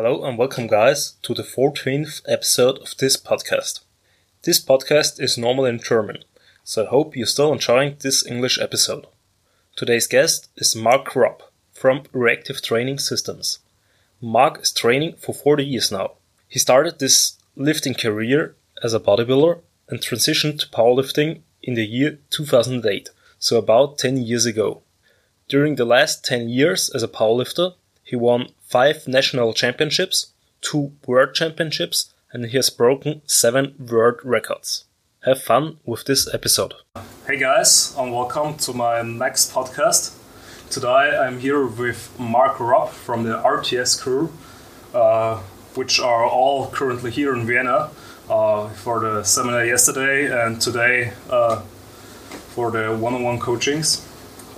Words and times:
Hello 0.00 0.24
and 0.24 0.38
welcome, 0.38 0.68
guys, 0.68 1.14
to 1.22 1.34
the 1.34 1.42
14th 1.42 2.22
episode 2.28 2.78
of 2.78 2.96
this 2.98 3.16
podcast. 3.16 3.80
This 4.42 4.64
podcast 4.64 5.20
is 5.20 5.36
normally 5.36 5.70
in 5.70 5.80
German, 5.80 6.18
so 6.62 6.84
I 6.84 6.88
hope 6.88 7.16
you're 7.16 7.26
still 7.26 7.52
enjoying 7.52 7.96
this 7.98 8.24
English 8.24 8.60
episode. 8.60 9.08
Today's 9.74 10.06
guest 10.06 10.50
is 10.54 10.76
Mark 10.76 11.16
Robb 11.16 11.42
from 11.72 12.04
Reactive 12.12 12.62
Training 12.62 13.00
Systems. 13.00 13.58
Mark 14.20 14.60
is 14.62 14.70
training 14.70 15.16
for 15.16 15.34
40 15.34 15.64
years 15.64 15.90
now. 15.90 16.12
He 16.46 16.60
started 16.60 17.00
this 17.00 17.36
lifting 17.56 17.94
career 17.94 18.54
as 18.84 18.94
a 18.94 19.00
bodybuilder 19.00 19.58
and 19.88 19.98
transitioned 19.98 20.60
to 20.60 20.68
powerlifting 20.68 21.40
in 21.60 21.74
the 21.74 21.84
year 21.84 22.20
2008, 22.30 23.10
so 23.40 23.58
about 23.58 23.98
10 23.98 24.18
years 24.18 24.46
ago. 24.46 24.80
During 25.48 25.74
the 25.74 25.84
last 25.84 26.24
10 26.24 26.48
years 26.48 26.88
as 26.88 27.02
a 27.02 27.08
powerlifter, 27.08 27.74
he 28.08 28.16
won 28.16 28.48
five 28.62 29.06
national 29.06 29.52
championships, 29.52 30.32
two 30.62 30.92
world 31.06 31.34
championships, 31.34 32.14
and 32.32 32.46
he 32.46 32.56
has 32.56 32.70
broken 32.70 33.20
seven 33.26 33.74
world 33.78 34.18
records. 34.24 34.84
Have 35.26 35.42
fun 35.42 35.76
with 35.84 36.06
this 36.06 36.26
episode. 36.32 36.72
Hey 37.26 37.38
guys, 37.38 37.94
and 37.98 38.10
welcome 38.10 38.56
to 38.64 38.72
my 38.72 39.02
next 39.02 39.52
podcast. 39.52 40.16
Today 40.70 41.18
I'm 41.20 41.38
here 41.38 41.66
with 41.66 42.18
Mark 42.18 42.58
Robb 42.58 42.88
from 42.92 43.24
the 43.24 43.42
RTS 43.42 44.00
crew, 44.00 44.32
uh, 44.94 45.36
which 45.74 46.00
are 46.00 46.24
all 46.24 46.70
currently 46.70 47.10
here 47.10 47.34
in 47.34 47.46
Vienna 47.46 47.90
uh, 48.30 48.70
for 48.70 49.00
the 49.00 49.22
seminar 49.22 49.66
yesterday 49.66 50.32
and 50.32 50.62
today 50.62 51.12
uh, 51.28 51.60
for 52.54 52.70
the 52.70 52.96
one-on-one 52.96 53.38
coachings. 53.38 54.02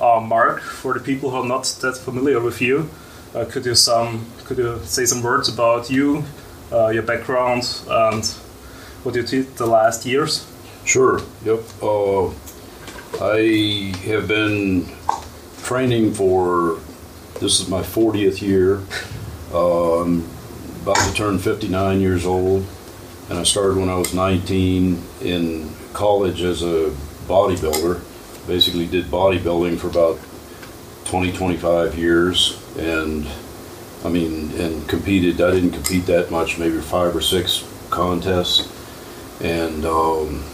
Uh, 0.00 0.20
Mark, 0.20 0.60
for 0.60 0.94
the 0.94 1.00
people 1.00 1.30
who 1.30 1.38
are 1.38 1.48
not 1.48 1.64
that 1.82 1.96
familiar 1.96 2.38
with 2.38 2.60
you, 2.62 2.88
uh, 3.34 3.44
could 3.44 3.64
you 3.64 3.74
some 3.74 4.26
could 4.44 4.58
you 4.58 4.80
say 4.84 5.04
some 5.04 5.22
words 5.22 5.48
about 5.48 5.90
you, 5.90 6.24
uh, 6.72 6.88
your 6.88 7.02
background, 7.02 7.62
and 7.88 8.26
what 9.04 9.14
you 9.14 9.22
did 9.22 9.56
the 9.56 9.66
last 9.66 10.04
years? 10.04 10.46
Sure. 10.84 11.20
Yep. 11.44 11.60
Uh, 11.82 12.30
I 13.20 13.92
have 14.06 14.26
been 14.26 14.86
training 15.62 16.14
for 16.14 16.78
this 17.40 17.60
is 17.60 17.68
my 17.68 17.82
40th 17.82 18.42
year. 18.42 18.80
Uh, 19.52 20.02
I'm 20.02 20.28
about 20.82 20.96
to 20.96 21.14
turn 21.14 21.38
59 21.38 22.00
years 22.00 22.26
old, 22.26 22.66
and 23.28 23.38
I 23.38 23.44
started 23.44 23.76
when 23.76 23.88
I 23.88 23.96
was 23.96 24.12
19 24.14 25.02
in 25.22 25.70
college 25.92 26.42
as 26.42 26.62
a 26.62 26.90
bodybuilder. 27.28 28.00
Basically, 28.46 28.86
did 28.86 29.06
bodybuilding 29.06 29.78
for 29.78 29.88
about 29.88 30.18
20, 31.10 31.32
25 31.32 31.98
years, 31.98 32.62
and 32.78 33.26
I 34.04 34.08
mean, 34.08 34.52
and 34.52 34.88
competed. 34.88 35.40
I 35.40 35.50
didn't 35.50 35.72
compete 35.72 36.06
that 36.06 36.30
much, 36.30 36.56
maybe 36.56 36.80
five 36.80 37.16
or 37.16 37.20
six 37.20 37.68
contests, 37.90 38.70
and 39.42 39.84
um, 39.84 40.44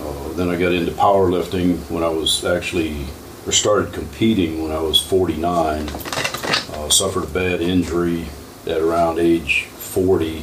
uh, 0.00 0.32
then 0.32 0.48
I 0.48 0.58
got 0.58 0.72
into 0.72 0.90
powerlifting 0.90 1.88
when 1.88 2.02
I 2.02 2.08
was 2.08 2.44
actually, 2.44 3.06
or 3.46 3.52
started 3.52 3.92
competing 3.92 4.60
when 4.60 4.72
I 4.72 4.80
was 4.80 5.00
49. 5.00 5.88
Uh, 5.88 6.88
suffered 6.88 7.22
a 7.22 7.28
bad 7.28 7.60
injury 7.60 8.26
at 8.66 8.80
around 8.80 9.20
age 9.20 9.66
40. 9.66 10.42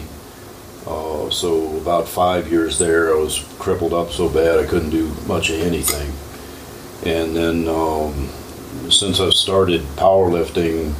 Uh, 0.87 1.29
so 1.29 1.75
about 1.75 2.07
five 2.07 2.49
years 2.49 2.79
there, 2.79 3.13
I 3.13 3.17
was 3.17 3.45
crippled 3.59 3.91
up 3.91 4.11
so 4.11 4.29
bad 4.29 4.57
I 4.57 4.65
couldn't 4.65 4.91
do 4.91 5.09
much 5.27 5.49
of 5.49 5.59
anything. 5.59 6.13
And 7.05 7.35
then 7.35 7.67
um, 7.67 8.29
since 8.91 9.19
I 9.19 9.29
started 9.29 9.81
powerlifting 9.95 10.93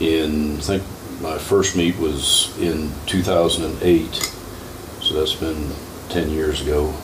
in, 0.00 0.56
I 0.56 0.60
think 0.60 0.82
my 1.20 1.38
first 1.38 1.76
meet 1.76 1.98
was 1.98 2.56
in 2.58 2.92
2008, 3.06 4.14
so 4.14 5.14
that's 5.14 5.34
been 5.34 5.70
10 6.10 6.30
years 6.30 6.60
ago. 6.60 6.94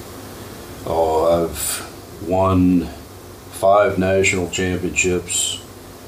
Uh, 0.86 1.44
I've 1.44 2.27
won 2.28 2.86
five 3.52 3.98
national 3.98 4.50
championships, 4.50 5.64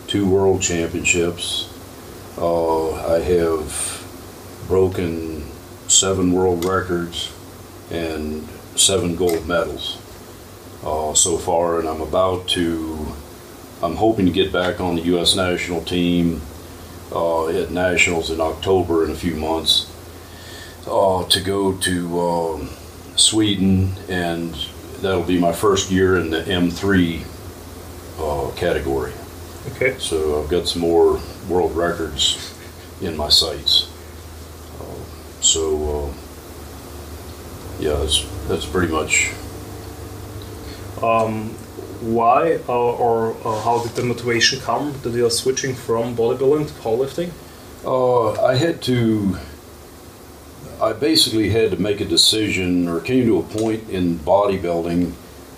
two 0.06 0.28
world 0.28 0.60
championships. 0.60 1.70
Uh, 2.36 3.14
I 3.14 3.20
have 3.20 4.04
broken 4.68 5.44
seven 5.88 6.32
world 6.32 6.64
records 6.64 7.32
and 7.90 8.48
seven 8.74 9.14
gold 9.14 9.46
medals 9.46 9.98
uh, 10.84 11.14
so 11.14 11.38
far, 11.38 11.78
and 11.78 11.88
I'm 11.88 12.00
about 12.00 12.48
to. 12.48 13.14
I'm 13.84 13.96
hoping 13.96 14.24
to 14.26 14.32
get 14.32 14.52
back 14.52 14.80
on 14.80 14.96
the 14.96 15.02
U.S. 15.02 15.36
national 15.36 15.82
team 15.82 16.40
uh, 17.12 17.48
at 17.48 17.70
nationals 17.70 18.30
in 18.30 18.40
October 18.40 19.04
in 19.04 19.10
a 19.10 19.14
few 19.14 19.34
months 19.34 19.90
uh, 20.86 21.24
to 21.28 21.40
go 21.40 21.76
to 21.76 22.20
um, 22.20 22.68
Sweden, 23.16 23.92
and 24.08 24.54
that'll 25.02 25.22
be 25.22 25.38
my 25.38 25.52
first 25.52 25.90
year 25.90 26.16
in 26.18 26.30
the 26.30 26.40
M3 26.42 27.20
uh, 28.18 28.50
category. 28.56 29.12
Okay. 29.72 29.98
So 29.98 30.42
I've 30.42 30.50
got 30.50 30.66
some 30.66 30.80
more 30.82 31.20
world 31.48 31.76
records 31.76 32.54
in 33.02 33.16
my 33.16 33.28
sights. 33.28 33.90
Uh, 34.80 35.42
so 35.42 36.08
uh, 36.08 36.12
yeah, 37.80 37.96
that's 37.96 38.24
that's 38.48 38.66
pretty 38.66 38.92
much 38.92 39.32
Um, 41.02 41.54
why 42.04 42.58
uh, 42.68 42.72
or 42.72 43.36
uh, 43.44 43.60
how 43.62 43.82
did 43.82 43.92
the 43.92 44.02
motivation 44.02 44.60
come 44.60 44.92
that 45.02 45.12
you 45.12 45.26
are 45.26 45.30
switching 45.30 45.74
from 45.74 46.16
bodybuilding 46.16 46.68
to 46.68 46.74
powerlifting? 46.74 47.30
Uh, 47.84 48.32
I 48.42 48.56
had 48.56 48.82
to. 48.82 49.38
I 50.82 50.92
basically 50.92 51.50
had 51.50 51.70
to 51.70 51.76
make 51.76 52.00
a 52.00 52.04
decision, 52.04 52.88
or 52.88 53.00
came 53.00 53.26
to 53.26 53.38
a 53.38 53.42
point 53.42 53.88
in 53.88 54.18
bodybuilding 54.18 55.12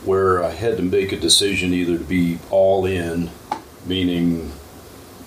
where 0.05 0.45
I 0.45 0.51
had 0.51 0.77
to 0.77 0.83
make 0.83 1.11
a 1.11 1.19
decision 1.19 1.73
either 1.73 1.99
to 1.99 2.05
be 2.05 2.39
all 2.51 2.87
in, 2.87 3.31
meaning 3.85 4.53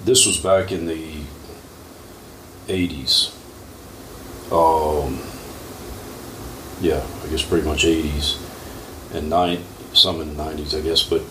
this 0.05 0.25
was 0.25 0.37
back 0.37 0.71
in 0.71 0.85
the 0.85 1.21
80s. 2.67 3.35
Um, 4.51 5.19
yeah, 6.81 7.05
I 7.23 7.27
guess 7.29 7.43
pretty 7.43 7.67
much 7.67 7.83
80s 7.83 8.37
and 9.13 9.29
nine, 9.29 9.63
some 9.93 10.21
in 10.21 10.35
the 10.35 10.43
90s, 10.43 10.77
I 10.77 10.81
guess. 10.81 11.03
But 11.03 11.21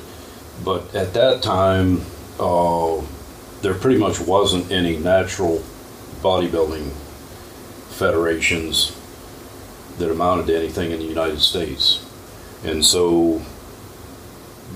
but 0.65 0.95
at 0.95 1.15
that 1.15 1.43
time, 1.43 2.03
uh, 2.41 3.01
there 3.63 3.75
pretty 3.75 3.99
much 3.99 4.21
wasn't 4.21 4.71
any 4.71 4.97
natural 4.97 5.63
bodybuilding 6.21 6.91
federations 7.91 8.97
that 9.99 10.11
amounted 10.11 10.47
to 10.47 10.57
anything 10.57 10.93
in 10.93 10.99
the 10.99 11.05
United 11.05 11.41
States. 11.41 12.05
And 12.65 12.85
so 12.85 13.43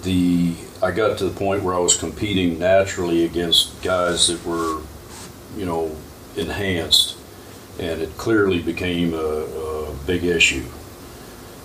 the 0.03 0.55
I 0.83 0.91
got 0.91 1.19
to 1.19 1.25
the 1.29 1.39
point 1.39 1.63
where 1.63 1.75
I 1.75 1.79
was 1.79 1.97
competing 1.97 2.59
naturally 2.59 3.25
against 3.25 3.81
guys 3.83 4.27
that 4.27 4.45
were, 4.45 4.81
you 5.57 5.65
know, 5.65 5.95
enhanced, 6.37 7.17
and 7.79 8.01
it 8.01 8.17
clearly 8.17 8.61
became 8.61 9.15
a, 9.15 9.19
a 9.19 9.95
big 10.07 10.25
issue. 10.25 10.65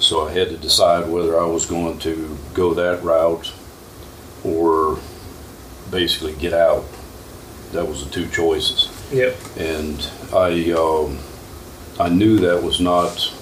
So 0.07 0.25
I 0.25 0.31
had 0.31 0.47
to 0.51 0.57
decide 0.57 1.09
whether 1.09 1.37
I 1.37 1.45
was 1.45 1.65
going 1.65 1.99
to 1.99 2.37
go 2.53 2.73
that 2.75 3.03
route 3.03 3.51
or 4.41 4.99
basically 5.91 6.31
get 6.31 6.53
out. 6.53 6.85
That 7.73 7.89
was 7.89 8.05
the 8.05 8.09
two 8.09 8.29
choices 8.29 8.89
Yep. 9.11 9.35
and 9.57 10.09
I 10.33 10.71
um, 10.71 11.19
I 11.99 12.07
knew 12.07 12.37
that 12.37 12.63
was 12.63 12.79
not 12.79 13.33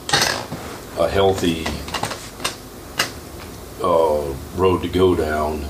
a 0.98 1.08
healthy 1.08 1.68
uh, 3.84 4.34
road 4.56 4.82
to 4.82 4.90
go 4.90 5.16
down, 5.16 5.66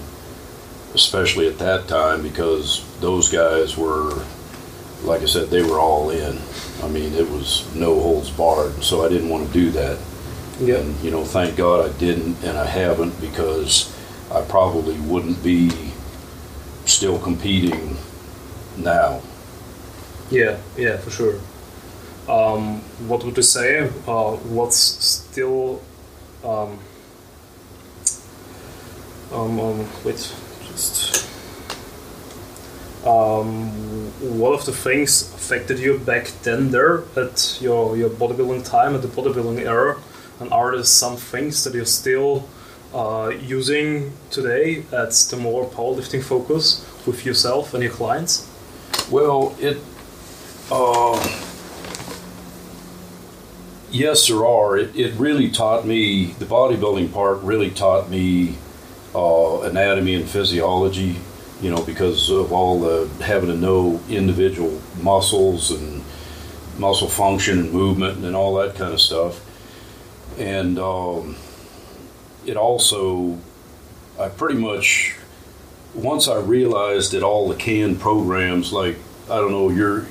especially 0.94 1.50
at 1.50 1.58
that 1.60 1.90
time 1.90 2.24
because 2.24 2.86
those 3.02 3.28
guys 3.30 3.76
were, 3.76 4.24
like 5.04 5.24
I 5.24 5.26
said, 5.26 5.50
they 5.50 5.62
were 5.62 5.78
all 5.78 6.10
in. 6.10 6.40
I 6.82 6.88
mean, 6.88 7.14
it 7.16 7.30
was 7.30 7.68
no 7.76 8.00
holds 8.00 8.30
barred, 8.30 8.82
so 8.82 9.06
I 9.06 9.10
didn't 9.10 9.28
want 9.28 9.46
to 9.48 9.54
do 9.54 9.72
that. 9.72 10.00
Yep. 10.60 10.80
And 10.80 11.04
you 11.04 11.12
know, 11.12 11.24
thank 11.24 11.56
God 11.56 11.90
I 11.90 11.98
didn't, 11.98 12.44
and 12.44 12.58
I 12.58 12.66
haven't 12.66 13.20
because 13.20 13.94
I 14.32 14.42
probably 14.42 15.00
wouldn't 15.02 15.44
be 15.44 15.70
still 16.86 17.20
competing 17.20 17.98
now. 18.78 19.22
Yeah, 20.32 20.58
yeah, 20.78 20.98
for 20.98 21.12
sure. 21.12 21.40
Um, 22.28 22.80
what 23.08 23.24
would 23.24 23.38
you 23.38 23.44
say? 23.44 23.90
Uh, 24.08 24.36
what's 24.38 24.78
still 24.78 25.82
um, 26.44 26.80
um, 29.32 29.60
um, 29.60 29.90
wait, 30.04 30.34
just 30.62 31.28
um, 33.06 33.70
what 34.40 34.54
of 34.54 34.66
the 34.66 34.72
things 34.72 35.34
affected 35.34 35.80
you 35.80 35.98
back 36.00 36.28
then 36.44 36.72
there 36.72 37.04
at 37.16 37.58
your 37.62 37.98
your 37.98 38.10
bodybuilding 38.10 38.68
time 38.68 38.96
at 38.96 39.02
the 39.02 39.08
bodybuilding 39.08 39.60
era, 39.60 39.98
and 40.40 40.52
are 40.52 40.76
there 40.76 40.84
some 40.84 41.18
things 41.18 41.64
that 41.64 41.74
you're 41.74 41.86
still 41.86 42.48
uh, 42.94 43.32
using 43.42 44.14
today 44.32 44.84
at 44.92 45.12
the 45.30 45.38
more 45.38 45.66
powerlifting 45.70 46.24
focus 46.24 46.86
with 47.06 47.26
yourself 47.26 47.74
and 47.74 47.84
your 47.84 47.92
clients? 47.92 48.48
Well, 49.12 49.56
it 49.60 49.78
Uh, 50.72 51.22
yes, 53.92 54.28
there 54.28 54.44
are. 54.46 54.78
It, 54.78 54.96
it 54.96 55.14
really 55.14 55.50
taught 55.52 55.86
me, 55.86 56.34
the 56.40 56.46
bodybuilding 56.46 57.14
part 57.14 57.40
really 57.44 57.70
taught 57.70 58.10
me 58.10 58.58
uh, 59.14 59.62
anatomy 59.62 60.16
and 60.16 60.28
physiology, 60.28 61.18
you 61.62 61.70
know, 61.70 61.84
because 61.84 62.32
of 62.32 62.52
all 62.52 62.80
the 62.80 63.08
having 63.24 63.50
to 63.50 63.56
know 63.56 64.02
individual 64.10 64.82
muscles 65.04 65.70
and 65.70 66.04
muscle 66.80 67.08
function 67.08 67.60
and 67.60 67.72
movement 67.72 68.26
and 68.26 68.36
all 68.36 68.56
that 68.56 68.74
kind 68.74 68.92
of 68.92 69.00
stuff. 69.00 69.40
And 70.38 70.78
um, 70.80 71.36
it 72.46 72.58
also, 72.58 73.38
I 74.20 74.30
pretty 74.30 74.60
much, 74.60 75.16
once 75.94 76.28
I 76.28 76.40
realized 76.40 77.14
that 77.14 77.24
all 77.24 77.48
the 77.48 77.56
canned 77.56 78.00
programs, 78.00 78.74
like, 78.74 78.98
I 79.30 79.38
don't 79.38 79.52
know, 79.52 79.70
you're, 79.70 80.06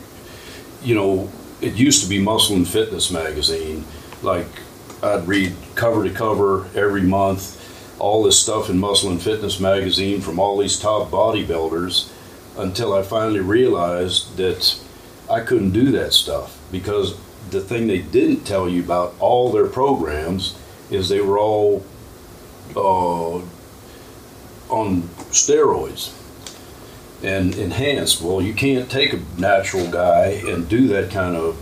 you 0.82 0.94
know, 0.94 1.30
it 1.60 1.74
used 1.74 2.02
to 2.02 2.08
be 2.08 2.18
Muscle 2.18 2.56
and 2.56 2.66
Fitness 2.66 3.10
magazine. 3.10 3.84
Like, 4.22 4.46
I'd 5.02 5.26
read 5.28 5.54
cover 5.74 6.04
to 6.04 6.10
cover 6.10 6.66
every 6.74 7.02
month 7.02 7.60
all 7.98 8.22
this 8.22 8.40
stuff 8.40 8.70
in 8.70 8.78
Muscle 8.78 9.10
and 9.10 9.22
Fitness 9.22 9.60
magazine 9.60 10.20
from 10.20 10.38
all 10.38 10.58
these 10.58 10.78
top 10.78 11.10
bodybuilders 11.10 12.10
until 12.56 12.92
I 12.92 13.02
finally 13.02 13.40
realized 13.40 14.36
that 14.36 14.78
I 15.30 15.40
couldn't 15.40 15.72
do 15.72 15.90
that 15.92 16.12
stuff 16.12 16.58
because 16.70 17.16
the 17.54 17.60
thing 17.60 17.86
they 17.86 18.00
didn't 18.00 18.44
tell 18.44 18.68
you 18.68 18.82
about 18.82 19.14
all 19.20 19.50
their 19.50 19.66
programs 19.66 20.58
is 20.90 21.08
they 21.08 21.20
were 21.20 21.38
all 21.38 21.84
uh, 22.76 23.36
on 24.68 25.02
steroids 25.30 26.12
and 27.22 27.54
enhanced. 27.54 28.20
Well, 28.20 28.42
you 28.42 28.52
can't 28.52 28.90
take 28.90 29.12
a 29.12 29.20
natural 29.38 29.90
guy 29.90 30.42
and 30.46 30.68
do 30.68 30.88
that 30.88 31.10
kind 31.10 31.36
of. 31.36 31.56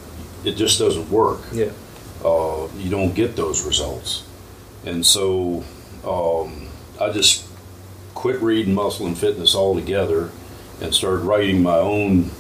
It 0.45 0.57
just 0.57 0.79
doesn't 0.79 1.11
work. 1.11 1.41
Yeah. 1.53 1.71
Uh, 2.25 2.69
you 2.77 2.91
don't 2.91 3.15
get 3.15 3.37
those 3.37 3.65
results, 3.65 4.25
and 4.85 5.05
so 5.05 5.65
um, 6.05 6.69
I 7.01 7.11
just 7.11 7.47
quit 8.15 8.41
reading 8.41 8.75
Muscle 8.75 9.07
and 9.07 9.19
Fitness 9.19 9.55
altogether 9.55 10.31
and 10.81 10.95
started 10.95 11.23
writing 11.25 11.63
my 11.63 11.77
own 11.77 12.31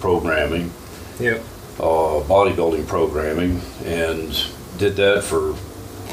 programming. 0.00 0.72
Yeah. 1.18 1.38
Uh, 1.80 2.22
bodybuilding 2.28 2.86
programming, 2.86 3.58
and 3.86 4.46
did 4.76 4.96
that 4.96 5.24
for 5.24 5.56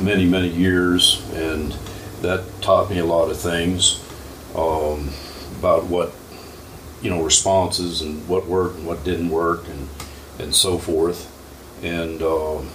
many, 0.01 0.25
many 0.25 0.47
years, 0.47 1.29
and 1.33 1.73
that 2.21 2.41
taught 2.61 2.89
me 2.89 2.99
a 2.99 3.03
lot 3.05 3.29
of 3.29 3.37
things 3.37 4.01
um, 4.55 5.09
about 5.59 5.83
what 5.83 6.13
you 7.01 7.09
know 7.09 7.21
responses 7.21 8.01
and 8.01 8.25
what 8.29 8.47
worked 8.47 8.77
and 8.77 8.87
what 8.87 9.03
didn't 9.03 9.29
work 9.29 9.67
and 9.67 9.89
and 10.39 10.55
so 10.55 10.77
forth. 10.77 11.27
And 11.83 12.21
um, 12.21 12.69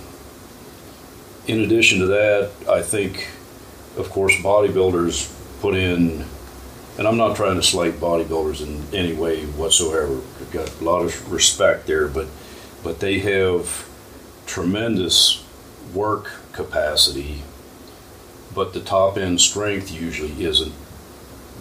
in 1.46 1.60
addition 1.60 2.00
to 2.00 2.06
that, 2.08 2.50
I 2.68 2.82
think, 2.82 3.30
of 3.96 4.10
course, 4.10 4.34
bodybuilders 4.34 5.32
put 5.62 5.74
in, 5.74 6.26
and 6.98 7.08
I'm 7.08 7.16
not 7.16 7.36
trying 7.36 7.56
to 7.56 7.62
slight 7.62 7.94
bodybuilders 7.94 8.60
in 8.60 8.94
any 8.94 9.14
way 9.14 9.46
whatsoever. 9.46 10.20
I've 10.40 10.50
got 10.52 10.78
a 10.78 10.84
lot 10.84 11.00
of 11.00 11.32
respect 11.32 11.86
there, 11.86 12.06
but 12.06 12.26
but 12.82 13.00
they 13.00 13.18
have 13.20 13.88
tremendous 14.46 15.44
work 15.94 16.32
capacity, 16.52 17.42
but 18.54 18.72
the 18.72 18.80
top 18.80 19.16
end 19.16 19.40
strength 19.40 19.92
usually 19.92 20.44
isn't 20.44 20.74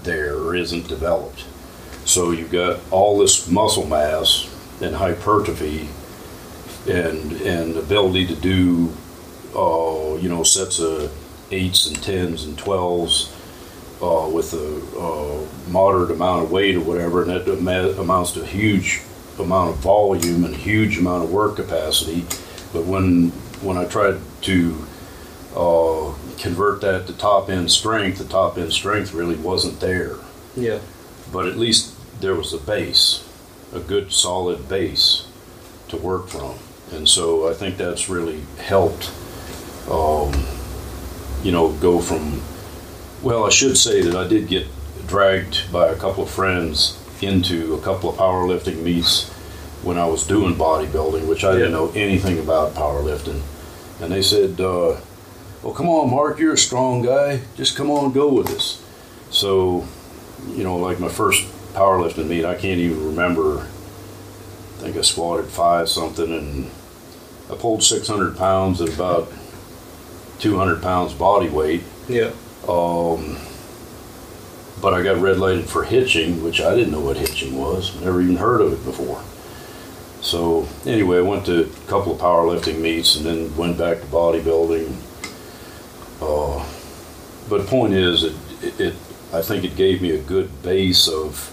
there 0.04 0.36
or 0.36 0.56
isn't 0.56 0.88
developed. 0.88 1.46
So 2.06 2.32
you've 2.32 2.52
got 2.52 2.80
all 2.92 3.20
this 3.20 3.50
muscle 3.50 3.86
mass 3.86 4.50
and 4.82 4.96
hypertrophy 4.96 5.90
and 6.90 7.34
and 7.42 7.78
ability 7.78 8.26
to 8.26 8.36
do 8.36 8.92
uh, 9.56 10.16
you 10.16 10.30
know 10.30 10.44
sets 10.44 10.80
of 10.80 11.12
eights 11.52 11.88
and 11.88 12.02
tens 12.02 12.46
and 12.46 12.58
twelves 12.58 13.32
uh, 14.02 14.28
with 14.34 14.54
a 14.54 15.00
uh, 15.00 15.46
moderate 15.70 16.10
amount 16.12 16.44
of 16.44 16.52
weight 16.52 16.76
or 16.76 16.82
whatever, 16.82 17.22
and 17.22 17.30
that 17.68 18.00
amounts 18.00 18.32
to 18.32 18.46
huge 18.46 19.02
amount 19.42 19.72
of 19.72 19.78
volume 19.78 20.46
and 20.46 20.54
a 20.54 20.58
huge 20.58 20.98
amount 20.98 21.24
of 21.24 21.32
work 21.32 21.56
capacity. 21.56 22.22
But 22.74 22.86
when 22.86 23.30
when 23.62 23.78
I 23.78 23.86
tried 23.86 24.20
to 24.44 24.88
uh, 25.56 26.14
convert 26.38 26.82
that 26.82 27.08
to 27.08 27.14
top 27.14 27.50
end 27.50 27.72
strength, 27.72 28.18
the 28.18 28.26
top 28.26 28.58
end 28.58 28.74
strength 28.74 29.14
really 29.14 29.36
wasn't 29.36 29.80
there. 29.80 30.16
Yeah. 30.56 30.80
But 31.32 31.46
at 31.46 31.58
least 31.58 31.96
there 32.22 32.36
was 32.36 32.54
a 32.54 32.58
base, 32.58 33.28
a 33.74 33.80
good 33.80 34.12
solid 34.12 34.68
base 34.68 35.28
to 35.90 35.98
work 35.98 36.28
from. 36.28 36.56
And 36.92 37.08
so 37.08 37.50
I 37.50 37.54
think 37.54 37.78
that's 37.78 38.10
really 38.10 38.42
helped, 38.58 39.12
um, 39.90 40.34
you 41.44 41.52
know, 41.52 41.72
go 41.74 42.02
from, 42.02 42.42
well, 43.22 43.46
I 43.46 43.50
should 43.50 43.78
say 43.78 44.02
that 44.02 44.16
I 44.16 44.28
did 44.28 44.48
get 44.48 44.68
dragged 45.08 45.72
by 45.72 45.88
a 45.88 45.96
couple 45.96 46.24
of 46.24 46.30
friends 46.30 47.01
into 47.24 47.74
a 47.76 47.82
couple 47.82 48.10
of 48.10 48.16
powerlifting 48.18 48.82
meets 48.82 49.30
when 49.84 49.98
I 49.98 50.06
was 50.06 50.26
doing 50.28 50.56
bodybuilding, 50.56 51.28
which 51.28 51.44
I 51.44 51.54
didn't 51.54 51.72
know 51.72 51.92
anything 51.92 52.40
about 52.40 52.74
powerlifting. 52.74 53.42
And 54.00 54.12
they 54.12 54.22
said, 54.22 54.60
uh, 54.60 54.98
well, 55.64 55.74
come 55.74 55.90
on, 55.90 56.10
Mark, 56.10 56.40
you're 56.40 56.54
a 56.54 56.58
strong 56.58 57.02
guy. 57.02 57.42
Just 57.56 57.76
come 57.76 57.90
on, 57.90 58.12
go 58.12 58.32
with 58.32 58.50
us. 58.50 58.84
So, 59.30 59.88
you 60.50 60.64
know, 60.64 60.78
like 60.78 61.00
my 61.00 61.10
first 61.10 61.46
powerlifting 61.74 62.28
meet, 62.28 62.46
I 62.46 62.56
can't 62.56 62.80
even 62.80 63.06
remember. 63.06 63.60
I 63.62 64.84
think 64.84 64.98
I 64.98 65.02
squatted 65.02 65.46
five 65.48 65.90
something 65.90 66.32
and 66.32 66.70
I 67.52 67.56
pulled 67.56 67.84
600 67.84 68.38
pounds 68.38 68.82
at 68.82 68.90
about 68.90 69.32
200 70.40 70.82
pounds 70.82 71.14
body 71.14 71.50
weight. 71.50 71.84
Yeah. 72.08 72.32
Um, 72.68 73.38
but 74.82 74.94
I 74.94 75.04
got 75.04 75.22
red 75.22 75.38
lighted 75.38 75.66
for 75.66 75.84
hitching, 75.84 76.44
which 76.44 76.60
I 76.60 76.76
didn't 76.76 76.92
know 76.92 77.00
what 77.02 77.18
hitching 77.18 77.58
was. 77.58 78.00
Never 78.02 78.22
even 78.22 78.38
heard 78.38 78.62
of 78.62 78.74
it 78.74 78.84
before. 78.84 79.24
So 80.22 80.68
anyway, 80.86 81.18
I 81.18 81.22
went 81.22 81.46
to 81.48 81.64
a 81.66 81.88
couple 81.88 82.14
of 82.14 82.20
powerlifting 82.20 82.80
meets 82.80 83.16
and 83.16 83.26
then 83.26 83.56
went 83.56 83.78
back 83.78 84.00
to 84.02 84.06
bodybuilding. 84.08 84.94
Uh, 86.22 86.66
but 87.50 87.68
point 87.68 87.94
is, 87.94 88.24
it, 88.24 88.34
it, 88.62 88.80
it 88.80 88.94
I 89.34 89.42
think 89.42 89.64
it 89.64 89.76
gave 89.76 90.02
me 90.02 90.12
a 90.12 90.22
good 90.22 90.62
base 90.64 91.08
of 91.08 91.50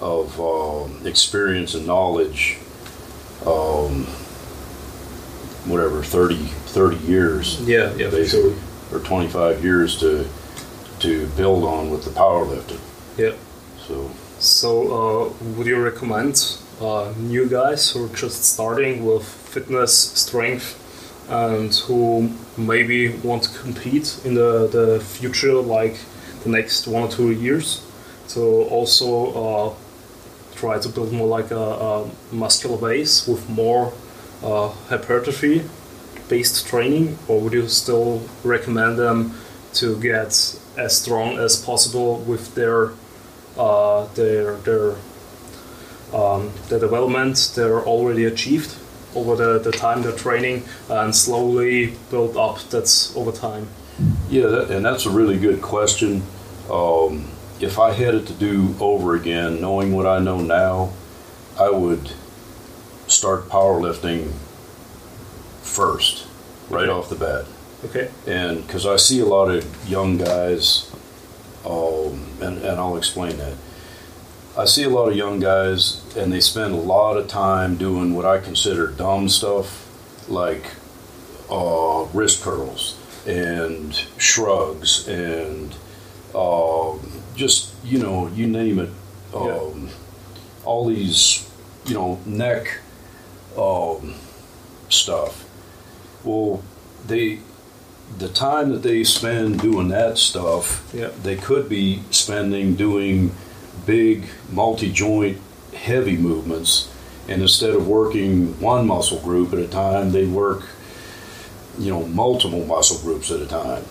of 0.00 0.38
um, 0.40 1.06
experience 1.06 1.74
and 1.74 1.86
knowledge. 1.86 2.58
Um, 3.46 4.06
whatever 5.66 6.02
30, 6.02 6.36
30 6.36 6.96
years 7.06 7.60
Yeah. 7.62 7.94
Yeah. 7.94 8.10
Basically, 8.10 8.54
sure. 8.90 8.98
or 8.98 9.02
25 9.02 9.64
years 9.64 9.98
to 10.00 10.28
to 11.04 11.26
build 11.36 11.64
on 11.64 11.90
with 11.90 12.04
the 12.04 12.10
powerlifting. 12.10 12.80
Yeah. 13.16 13.34
So 13.86 14.10
So, 14.38 14.70
uh, 14.98 15.32
would 15.56 15.66
you 15.66 15.80
recommend 15.80 16.34
uh, 16.80 17.12
new 17.16 17.46
guys 17.48 17.90
who 17.90 18.04
are 18.04 18.16
just 18.16 18.44
starting 18.44 19.06
with 19.06 19.24
fitness, 19.24 19.92
strength, 20.24 20.66
and 21.30 21.74
who 21.86 22.30
maybe 22.58 23.08
want 23.22 23.44
to 23.44 23.50
compete 23.62 24.20
in 24.24 24.34
the, 24.34 24.68
the 24.68 25.00
future, 25.00 25.54
like 25.54 25.96
the 26.42 26.50
next 26.50 26.86
one 26.86 27.02
or 27.04 27.08
two 27.08 27.30
years, 27.30 27.80
to 28.28 28.40
also 28.76 29.08
uh, 29.42 29.74
try 30.56 30.78
to 30.78 30.88
build 30.88 31.12
more 31.12 31.28
like 31.38 31.50
a, 31.50 31.56
a 31.56 32.10
muscular 32.32 32.76
base 32.76 33.26
with 33.26 33.48
more 33.48 33.92
uh, 34.42 34.68
hypertrophy 34.90 35.62
based 36.28 36.66
training, 36.66 37.18
or 37.28 37.40
would 37.40 37.52
you 37.52 37.68
still 37.68 38.20
recommend 38.42 38.98
them 38.98 39.32
to 39.74 39.96
get 40.00 40.58
as 40.76 40.96
strong 41.00 41.38
as 41.38 41.56
possible 41.64 42.18
with 42.20 42.54
their 42.54 42.92
uh, 43.58 44.06
their 44.14 44.56
their 44.58 44.96
um, 46.12 46.52
the 46.68 46.78
development 46.78 47.52
they're 47.54 47.82
already 47.82 48.24
achieved 48.24 48.76
over 49.14 49.36
the, 49.36 49.58
the 49.58 49.72
time 49.72 50.02
they're 50.02 50.12
training 50.12 50.64
and 50.88 51.14
slowly 51.14 51.94
build 52.10 52.36
up 52.36 52.58
that's 52.70 53.16
over 53.16 53.32
time 53.32 53.68
yeah, 54.28 54.46
that, 54.48 54.70
and 54.70 54.84
that's 54.84 55.06
a 55.06 55.10
really 55.10 55.38
good 55.38 55.62
question. 55.62 56.22
Um, 56.68 57.28
if 57.60 57.78
I 57.78 57.92
had 57.92 58.14
it 58.14 58.26
to 58.26 58.32
do 58.32 58.74
over 58.80 59.14
again, 59.14 59.60
knowing 59.60 59.94
what 59.94 60.06
I 60.06 60.18
know 60.18 60.40
now, 60.40 60.92
I 61.58 61.70
would 61.70 62.10
start 63.06 63.48
powerlifting 63.48 64.32
first, 65.62 66.26
right 66.68 66.88
Okay. 66.88 66.92
off 66.92 67.08
the 67.08 67.14
bat. 67.14 67.44
Okay 67.84 68.10
and 68.26 68.66
because 68.66 68.86
I 68.86 68.96
see 68.96 69.20
a 69.20 69.26
lot 69.26 69.50
of 69.50 69.88
young 69.88 70.18
guys, 70.18 70.90
um, 71.64 72.26
and, 72.40 72.58
and 72.58 72.78
I'll 72.80 72.96
explain 72.96 73.36
that. 73.38 73.56
I 74.56 74.66
see 74.66 74.84
a 74.84 74.88
lot 74.88 75.08
of 75.08 75.16
young 75.16 75.40
guys, 75.40 76.02
and 76.16 76.32
they 76.32 76.40
spend 76.40 76.74
a 76.74 76.78
lot 76.78 77.16
of 77.16 77.26
time 77.26 77.76
doing 77.76 78.14
what 78.14 78.24
I 78.24 78.38
consider 78.38 78.86
dumb 78.86 79.28
stuff, 79.28 79.88
like 80.28 80.64
uh, 81.50 82.06
wrist 82.14 82.42
curls 82.42 82.98
and 83.26 83.94
shrugs 84.18 85.08
and 85.08 85.74
um, 86.34 87.00
just 87.34 87.72
you 87.84 87.98
know 87.98 88.28
you 88.28 88.46
name 88.46 88.78
it, 88.78 88.90
um, 89.34 89.88
all 90.64 90.86
these 90.86 91.50
you 91.86 91.94
know 91.94 92.20
neck 92.26 92.78
um, 93.58 94.14
stuff. 94.88 95.44
Well, 96.24 96.62
they 97.06 97.40
the 98.18 98.28
time 98.28 98.70
that 98.70 98.82
they 98.82 99.02
spend 99.04 99.60
doing 99.60 99.88
that 99.88 100.18
stuff, 100.18 100.88
Yeah. 100.94 101.08
they 101.22 101.36
could 101.36 101.68
be 101.68 102.02
spending 102.10 102.74
doing 102.74 103.32
big 103.86 104.24
multi 104.52 104.90
joint 104.90 105.38
heavy 105.74 106.16
movements, 106.16 106.88
and 107.28 107.42
instead 107.42 107.70
of 107.74 107.88
working 107.88 108.58
one 108.60 108.86
muscle 108.86 109.18
group 109.18 109.52
at 109.52 109.58
a 109.58 109.66
time, 109.66 110.12
they 110.12 110.24
work 110.26 110.62
you 111.78 111.90
know 111.90 112.04
multiple 112.06 112.64
muscle 112.64 112.98
groups 112.98 113.30
at 113.32 113.40
a 113.40 113.46
time, 113.46 113.84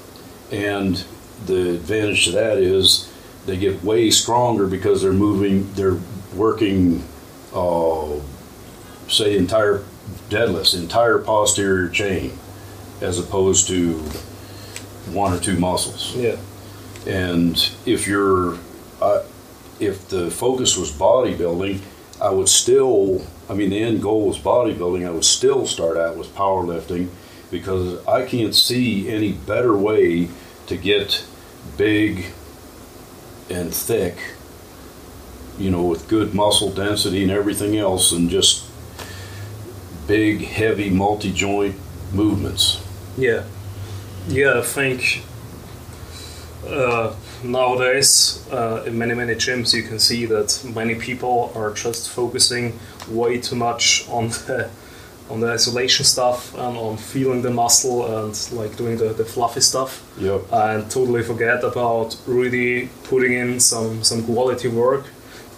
and 0.52 1.04
the 1.46 1.72
advantage 1.72 2.26
to 2.26 2.32
that 2.32 2.58
is 2.58 3.10
they 3.46 3.58
get 3.58 3.84
way 3.84 4.10
stronger 4.10 4.66
because 4.68 5.02
they're 5.02 5.12
moving, 5.12 5.70
they're 5.74 5.98
working, 6.34 7.04
uh, 7.54 8.06
say, 9.10 9.36
entire 9.36 9.84
deadlifts, 10.30 10.74
entire 10.80 11.20
posterior 11.20 11.90
chain, 11.90 12.32
as 13.04 13.20
opposed 13.20 13.68
to 13.68 13.94
one 15.12 15.34
or 15.34 15.40
two 15.40 15.60
muscles. 15.60 16.16
Yeah. 16.16 16.38
And 17.06 17.58
if 17.86 18.08
you're, 18.08 18.58
uh, 19.02 19.24
if 19.80 20.08
the 20.08 20.32
focus 20.32 20.78
was 20.78 20.92
bodybuilding, 20.92 21.82
I 22.22 22.30
would 22.30 22.48
still, 22.48 23.26
I 23.50 23.54
mean, 23.54 23.72
the 23.72 23.84
end 23.84 24.02
goal 24.02 24.28
was 24.28 24.40
bodybuilding, 24.40 25.06
I 25.06 25.12
would 25.12 25.26
still 25.26 25.68
start 25.68 25.98
out 25.98 26.18
with 26.18 26.34
powerlifting 26.36 27.10
because 27.52 28.06
I 28.08 28.26
can't 28.26 28.56
see 28.56 29.10
any 29.10 29.34
better 29.34 29.76
way 29.76 30.30
to 30.68 30.78
get 30.78 31.26
big 31.78 32.26
and 33.50 33.74
thick, 33.74 34.18
you 35.60 35.70
know, 35.70 35.84
with 35.84 36.08
good 36.08 36.34
muscle 36.34 36.72
density 36.72 37.22
and 37.22 37.32
everything 37.32 37.78
else, 37.78 38.12
and 38.12 38.30
just 38.30 38.66
big, 40.08 40.42
heavy, 40.46 40.90
multi 40.90 41.32
joint 41.32 41.76
movements. 42.14 42.83
Yeah, 43.18 43.44
yeah. 44.28 44.60
I 44.60 44.62
think 44.62 45.24
uh, 46.68 47.14
nowadays 47.44 48.48
uh, 48.52 48.84
in 48.88 48.98
many 48.98 49.14
many 49.14 49.36
gyms 49.36 49.74
you 49.74 49.84
can 49.84 50.00
see 50.00 50.26
that 50.26 50.64
many 50.76 50.96
people 50.96 51.52
are 51.56 51.72
just 51.74 52.10
focusing 52.10 52.80
way 53.10 53.38
too 53.40 53.56
much 53.56 54.06
on 54.10 54.28
the 54.48 54.70
on 55.30 55.40
the 55.40 55.48
isolation 55.48 56.06
stuff 56.06 56.54
and 56.56 56.78
on 56.78 56.98
feeling 56.98 57.42
the 57.42 57.50
muscle 57.50 58.06
and 58.26 58.50
like 58.52 58.76
doing 58.78 58.98
the, 58.98 59.14
the 59.14 59.24
fluffy 59.26 59.62
stuff 59.62 60.02
Yep. 60.20 60.42
and 60.52 60.92
totally 60.92 61.24
forget 61.24 61.64
about 61.64 62.18
really 62.28 62.90
putting 63.04 63.34
in 63.34 63.60
some 63.60 64.04
some 64.04 64.24
quality 64.26 64.68
work 64.68 65.06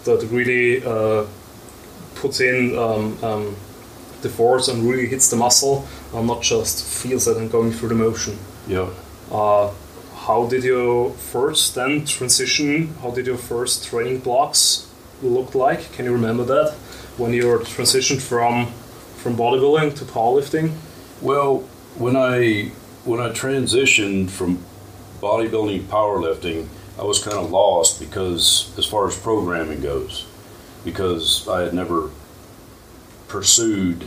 that 0.04 0.22
really 0.30 0.84
uh, 0.84 1.24
puts 2.14 2.40
in 2.40 2.76
um, 2.78 3.18
um, 3.24 3.56
the 4.26 4.32
force 4.32 4.68
and 4.68 4.88
really 4.90 5.06
hits 5.06 5.30
the 5.30 5.36
muscle 5.36 5.86
and 6.14 6.26
not 6.26 6.42
just 6.42 6.84
feels 7.02 7.26
it 7.28 7.36
and 7.36 7.50
going 7.50 7.72
through 7.72 7.90
the 7.90 7.94
motion. 7.94 8.38
Yeah. 8.66 8.88
Uh, 9.30 9.72
how 10.26 10.46
did 10.46 10.64
your 10.64 11.10
first 11.10 11.74
then 11.74 12.04
transition? 12.04 12.94
How 13.02 13.10
did 13.10 13.26
your 13.26 13.38
first 13.38 13.84
training 13.86 14.20
blocks 14.20 14.90
look 15.22 15.54
like? 15.54 15.92
Can 15.92 16.04
you 16.04 16.12
remember 16.12 16.44
that 16.44 16.72
when 17.16 17.32
you 17.32 17.46
were 17.46 17.58
transitioned 17.58 18.20
from 18.20 18.66
from 19.22 19.36
bodybuilding 19.36 19.96
to 19.98 20.04
powerlifting? 20.04 20.72
Well, 21.20 21.58
when 21.96 22.16
I 22.16 22.72
when 23.04 23.20
I 23.20 23.30
transitioned 23.30 24.30
from 24.30 24.64
bodybuilding 25.20 25.78
to 25.80 25.92
powerlifting, 25.92 26.66
I 26.98 27.04
was 27.04 27.22
kind 27.22 27.36
of 27.36 27.50
lost 27.50 28.00
because 28.00 28.72
as 28.78 28.86
far 28.86 29.06
as 29.06 29.18
programming 29.18 29.80
goes, 29.80 30.26
because 30.84 31.46
I 31.48 31.62
had 31.62 31.74
never 31.74 32.10
pursued. 33.28 34.04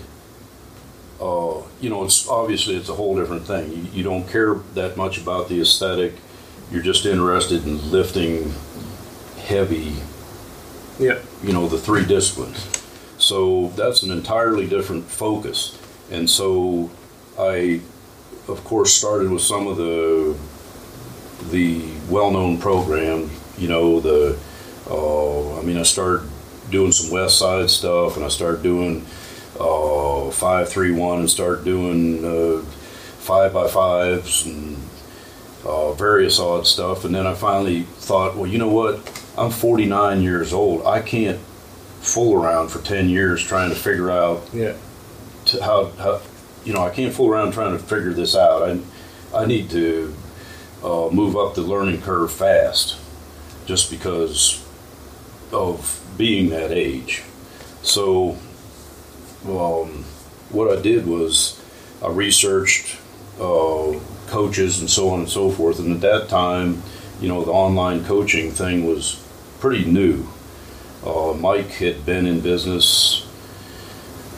Uh, 1.19 1.61
you 1.81 1.89
know, 1.89 2.03
it's 2.03 2.27
obviously 2.27 2.75
it's 2.75 2.89
a 2.89 2.93
whole 2.93 3.15
different 3.15 3.45
thing. 3.45 3.71
You, 3.71 3.83
you 3.93 4.03
don't 4.03 4.27
care 4.27 4.55
that 4.75 4.95
much 4.97 5.17
about 5.17 5.49
the 5.49 5.61
aesthetic. 5.61 6.13
You're 6.71 6.83
just 6.83 7.05
interested 7.05 7.65
in 7.65 7.91
lifting 7.91 8.53
heavy 9.49 9.95
Yeah, 10.99 11.17
you 11.43 11.53
know 11.53 11.67
the 11.67 11.79
three 11.79 12.05
disciplines 12.05 12.69
so 13.17 13.69
that's 13.75 14.03
an 14.03 14.11
entirely 14.11 14.67
different 14.67 15.05
focus 15.05 15.75
and 16.11 16.29
so 16.29 16.91
i 17.39 17.81
of 18.47 18.63
course 18.63 18.93
started 18.93 19.31
with 19.31 19.41
some 19.41 19.67
of 19.67 19.77
the 19.77 20.37
the 21.49 21.81
well-known 22.09 22.59
programs 22.59 23.31
you 23.57 23.67
know 23.67 23.99
the 23.99 24.37
uh, 24.89 25.59
i 25.59 25.63
mean 25.63 25.77
i 25.77 25.83
started 25.83 26.29
doing 26.69 26.91
some 26.91 27.09
west 27.11 27.39
side 27.39 27.69
stuff 27.69 28.15
and 28.15 28.23
i 28.23 28.27
started 28.27 28.61
doing 28.61 29.03
uh, 29.59 30.31
531 30.31 31.19
and 31.19 31.29
start 31.29 31.63
doing 31.63 32.23
uh, 32.23 32.61
five 33.19 33.53
by 33.53 33.67
fives 33.67 34.45
and 34.45 34.77
uh, 35.65 35.93
various 35.93 36.39
odd 36.39 36.65
stuff. 36.65 37.05
And 37.05 37.13
then 37.13 37.27
i 37.27 37.33
finally 37.33 37.83
thought 37.83 38.35
well 38.35 38.47
you 38.47 38.57
know 38.57 38.69
what? 38.69 38.97
I'm 39.37 39.51
49 39.51 40.21
years 40.21 40.53
old. 40.53 40.85
I 40.85 41.01
can't 41.01 41.39
fool 42.01 42.41
around 42.41 42.69
for 42.69 42.79
10 42.79 43.09
years 43.09 43.45
trying 43.45 43.69
to 43.69 43.75
figure 43.75 44.09
out 44.09 44.47
yeah, 44.53 44.73
to 45.45 45.61
how, 45.61 45.85
how 45.97 46.21
you 46.63 46.71
know 46.71 46.81
i 46.81 46.89
can't 46.89 47.13
fool 47.13 47.29
around 47.29 47.51
trying 47.51 47.77
to 47.77 47.83
figure 47.83 48.13
this 48.13 48.35
out. 48.35 48.63
I, 48.63 48.79
I 49.35 49.45
need 49.45 49.69
to 49.71 50.15
uh, 50.83 51.09
move 51.11 51.35
up 51.35 51.55
the 51.55 51.61
learning 51.61 52.01
curve 52.01 52.31
fast 52.31 52.97
just 53.65 53.91
because 53.91 54.65
of 55.51 56.01
being 56.17 56.49
that 56.49 56.71
age. 56.71 57.23
So 57.81 58.37
um, 59.45 60.03
what 60.49 60.77
i 60.77 60.81
did 60.81 61.05
was 61.05 61.61
i 62.03 62.07
researched 62.07 62.97
uh, 63.39 63.93
coaches 64.27 64.79
and 64.79 64.89
so 64.89 65.09
on 65.09 65.21
and 65.21 65.29
so 65.29 65.49
forth. 65.49 65.79
And 65.79 65.93
at 65.93 66.01
that 66.01 66.29
time 66.29 66.83
you 67.21 67.27
know 67.27 67.43
the 67.43 67.51
online 67.51 68.05
coaching 68.05 68.51
thing 68.51 68.85
was 68.85 69.23
pretty 69.59 69.85
new. 69.85 70.25
Uh, 71.05 71.33
Mike 71.33 71.71
had 71.71 72.05
been 72.05 72.25
in 72.25 72.41
business, 72.41 73.25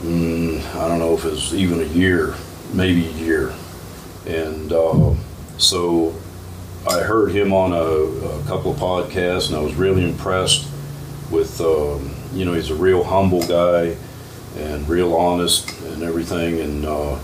mm, 0.01 0.63
I 0.75 0.87
don't 0.87 0.99
know 0.99 1.13
if 1.13 1.25
it 1.25 1.31
was 1.31 1.55
even 1.55 1.79
a 1.79 1.85
year, 1.85 2.35
maybe 2.73 3.07
a 3.07 3.11
year. 3.11 3.53
And 4.27 4.71
uh, 4.71 5.15
so 5.57 6.15
I 6.87 6.99
heard 6.99 7.31
him 7.31 7.53
on 7.53 7.73
a, 7.73 7.77
a, 7.77 8.43
couple 8.45 8.71
of 8.71 8.77
podcasts 8.77 9.47
and 9.47 9.57
I 9.57 9.61
was 9.61 9.73
really 9.73 10.03
impressed 10.03 10.67
with, 11.31 11.59
um, 11.61 12.11
you 12.33 12.45
know, 12.45 12.53
he's 12.53 12.69
a 12.69 12.75
real 12.75 13.03
humble 13.03 13.41
guy 13.47 13.95
and 14.57 14.87
real 14.87 15.13
honest 15.13 15.71
and 15.83 16.03
everything. 16.03 16.59
And 16.59 16.85
uh, 16.85 17.19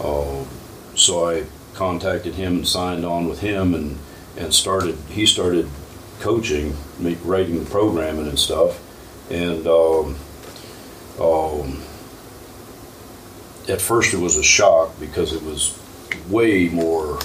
uh, 0.00 0.44
so 0.94 1.28
I 1.28 1.44
contacted 1.74 2.34
him 2.34 2.56
and 2.56 2.68
signed 2.68 3.04
on 3.04 3.28
with 3.28 3.40
him 3.40 3.74
and, 3.74 3.98
and 4.36 4.54
started, 4.54 4.96
he 5.08 5.26
started 5.26 5.68
coaching, 6.20 6.74
me 6.98 7.16
writing 7.24 7.62
the 7.62 7.68
programming 7.68 8.28
and 8.28 8.38
stuff, 8.38 8.80
and 9.30 9.66
um, 9.66 10.16
um, 11.20 11.82
at 13.68 13.80
first 13.80 14.14
it 14.14 14.18
was 14.18 14.36
a 14.36 14.42
shock 14.42 14.98
because 15.00 15.32
it 15.32 15.42
was 15.42 15.78
way 16.28 16.68
more 16.68 17.18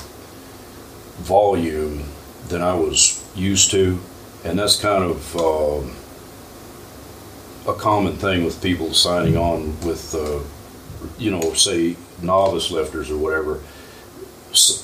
volume 1.19 2.03
than 2.47 2.61
I 2.61 2.73
was 2.73 3.23
used 3.35 3.71
to, 3.71 3.99
and 4.43 4.57
that's 4.57 4.79
kind 4.81 5.03
of 5.03 5.35
um, 5.37 5.95
a 7.67 7.73
common 7.73 8.15
thing 8.15 8.43
with 8.43 8.61
people 8.61 8.93
signing 8.93 9.37
on 9.37 9.79
with, 9.81 10.15
uh, 10.15 10.39
you 11.17 11.31
know, 11.31 11.53
say 11.53 11.95
novice 12.21 12.71
lifters 12.71 13.11
or 13.11 13.17
whatever, 13.17 13.55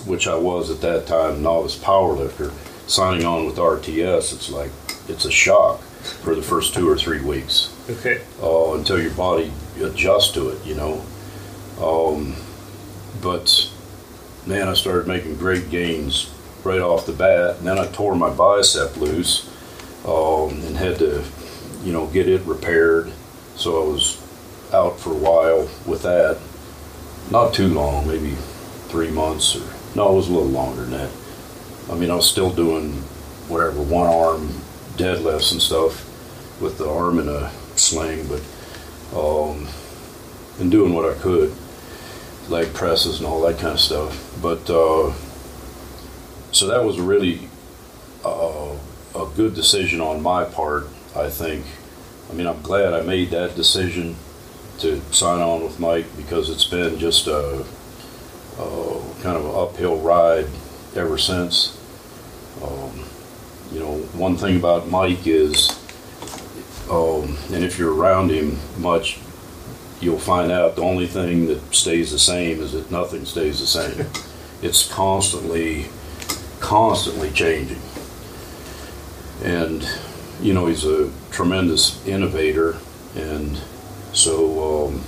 which 0.06 0.28
I 0.28 0.36
was 0.36 0.70
at 0.70 0.82
that 0.82 1.08
time, 1.08 1.42
novice 1.42 1.76
power 1.76 2.14
lifter 2.14 2.52
signing 2.88 3.26
on 3.26 3.46
with 3.46 3.56
RTS, 3.56 4.34
it's 4.34 4.50
like 4.50 4.72
it's 5.08 5.26
a 5.26 5.32
shock 5.32 5.82
for 5.82 6.36
the 6.36 6.42
first 6.42 6.74
two 6.74 6.90
or 6.90 6.98
three 6.98 7.22
weeks. 7.22 7.72
Okay, 7.90 8.22
uh, 8.42 8.74
until 8.74 9.02
your 9.02 9.14
body 9.14 9.52
adjusts 9.82 10.34
to 10.34 10.50
it, 10.50 10.64
you 10.66 10.76
know. 10.76 11.04
Um, 11.82 12.36
but 13.22 13.72
man, 14.46 14.68
I 14.68 14.74
started 14.74 15.08
making 15.08 15.38
great 15.38 15.70
gains 15.70 16.32
right 16.64 16.80
off 16.80 17.06
the 17.06 17.14
bat, 17.14 17.58
and 17.58 17.68
then 17.68 17.78
I 17.78 17.88
tore 17.88 18.16
my 18.16 18.30
bicep 18.30 18.98
loose 18.98 19.50
um, 20.06 20.50
and 20.66 20.78
had 20.78 20.98
to, 21.00 21.24
you 21.86 21.94
know, 21.94 22.08
get 22.08 22.28
it 22.28 22.42
repaired. 22.42 23.14
So 23.56 23.84
I 23.84 23.88
was 23.88 24.22
out 24.74 25.00
for 25.00 25.12
a 25.12 25.18
while 25.18 25.70
with 25.86 26.02
that. 26.04 26.38
Not 27.32 27.54
too 27.54 27.70
long, 27.70 28.08
maybe 28.08 28.32
three 28.90 29.10
months 29.10 29.56
or 29.56 29.76
no, 29.96 30.12
it 30.12 30.16
was 30.16 30.28
a 30.28 30.34
little 30.34 30.50
longer 30.50 30.82
than 30.82 30.92
that. 30.92 31.12
I 31.90 31.96
mean, 31.96 32.12
I 32.12 32.16
was 32.16 32.30
still 32.30 32.52
doing 32.52 32.92
whatever 33.48 33.82
one 33.82 34.08
arm 34.08 34.50
deadlifts 34.98 35.54
and 35.54 35.62
stuff 35.62 36.04
with 36.62 36.78
the 36.78 36.90
arm 36.90 37.20
in 37.20 37.30
a 37.30 37.50
sling, 37.76 38.28
but 38.28 38.42
um, 39.18 39.68
and 40.60 40.70
doing 40.70 40.94
what 40.94 41.10
I 41.10 41.18
could, 41.20 41.54
leg 42.50 42.74
presses 42.74 43.20
and 43.20 43.28
all 43.28 43.42
that 43.42 43.58
kind 43.58 43.74
of 43.74 43.80
stuff. 43.80 44.38
But 44.42 44.70
uh, 44.70 45.14
so 46.52 46.68
that 46.68 46.84
was 46.84 47.00
really 47.00 47.48
uh, 48.26 48.76
a 49.16 49.28
good 49.36 49.54
decision 49.56 50.02
on 50.02 50.22
my 50.22 50.44
part. 50.44 50.88
I 51.16 51.30
think. 51.30 51.66
I 52.30 52.34
mean, 52.34 52.48
I'm 52.48 52.62
glad 52.62 52.94
I 52.94 53.02
made 53.02 53.30
that 53.32 53.56
decision 53.56 54.16
to 54.80 55.02
sign 55.12 55.42
on 55.42 55.64
with 55.64 55.80
Mike 55.80 56.06
because 56.18 56.50
it's 56.50 56.66
been 56.66 57.00
just 57.00 57.28
a, 57.28 57.66
a 58.60 59.02
kind 59.22 59.38
of 59.38 59.46
an 59.46 59.56
uphill 59.56 60.00
ride 60.00 60.48
ever 60.96 61.18
since. 61.18 61.78
Um, 62.62 63.06
you 63.72 63.80
know, 63.80 63.98
one 64.14 64.38
thing 64.38 64.58
about 64.58 64.90
Mike 64.90 65.26
is, 65.28 65.70
um, 66.90 67.38
and 67.52 67.64
if 67.64 67.78
you're 67.78 67.94
around 67.94 68.32
him 68.32 68.58
much, 68.78 69.20
you'll 70.02 70.20
find 70.20 70.52
out 70.52 70.76
the 70.76 70.82
only 70.82 71.08
thing 71.08 71.48
that 71.48 71.74
stays 71.74 72.12
the 72.12 72.20
same 72.20 72.62
is 72.62 72.74
that 72.74 72.92
nothing 72.92 73.26
stays 73.26 73.60
the 73.60 73.68
same. 73.68 74.08
it's 74.62 74.92
constantly, 74.92 75.88
constantly 76.60 77.32
changing. 77.32 77.82
And, 79.44 79.88
you 80.42 80.54
know, 80.54 80.68
he's 80.68 80.86
a 80.86 81.12
tremendous 81.32 82.06
innovator, 82.08 82.78
and 83.16 83.60
so 84.14 84.88
um, 84.88 85.04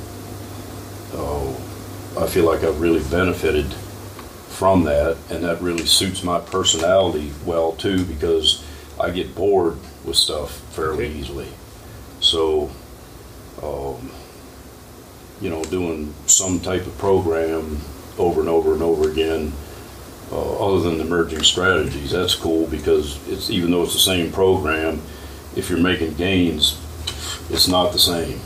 uh, 1.14 2.24
I 2.24 2.28
feel 2.28 2.46
like 2.46 2.64
I've 2.64 2.80
really 2.82 3.04
benefited 3.10 3.66
from 4.50 4.84
that, 4.86 5.18
and 5.30 5.44
that 5.44 5.62
really 5.62 5.86
suits 5.86 6.24
my 6.24 6.40
personality 6.40 7.32
well 7.46 7.74
too 7.74 8.04
because 8.06 8.64
I 9.00 9.12
get 9.12 9.36
bored 9.36 9.78
with 10.04 10.16
stuff 10.16 10.58
fairly 10.74 11.06
Okay. 11.06 11.20
easily. 11.20 11.48
So, 12.20 12.72
um, 13.62 14.10
you 15.40 15.50
know, 15.52 15.64
doing 15.66 16.14
some 16.26 16.60
type 16.60 16.88
of 16.88 16.98
program 16.98 17.78
over 18.18 18.40
and 18.40 18.50
over 18.50 18.74
and 18.74 18.82
over 18.82 19.10
again, 19.12 19.54
uh, 20.32 20.66
other 20.66 20.82
than 20.82 20.98
the 20.98 21.06
emerging 21.06 21.44
strategies, 21.44 22.12
that's 22.12 22.34
cool 22.36 22.66
because 22.68 23.20
it's 23.30 23.50
even 23.52 23.70
though 23.72 23.84
it's 23.84 23.94
the 23.94 24.00
same 24.00 24.32
program, 24.32 25.00
if 25.58 25.70
you're 25.70 25.80
making 25.80 26.14
gains, 26.14 26.80
it's 27.50 27.68
not 27.68 27.92
the 27.92 28.00
same. 28.00 28.40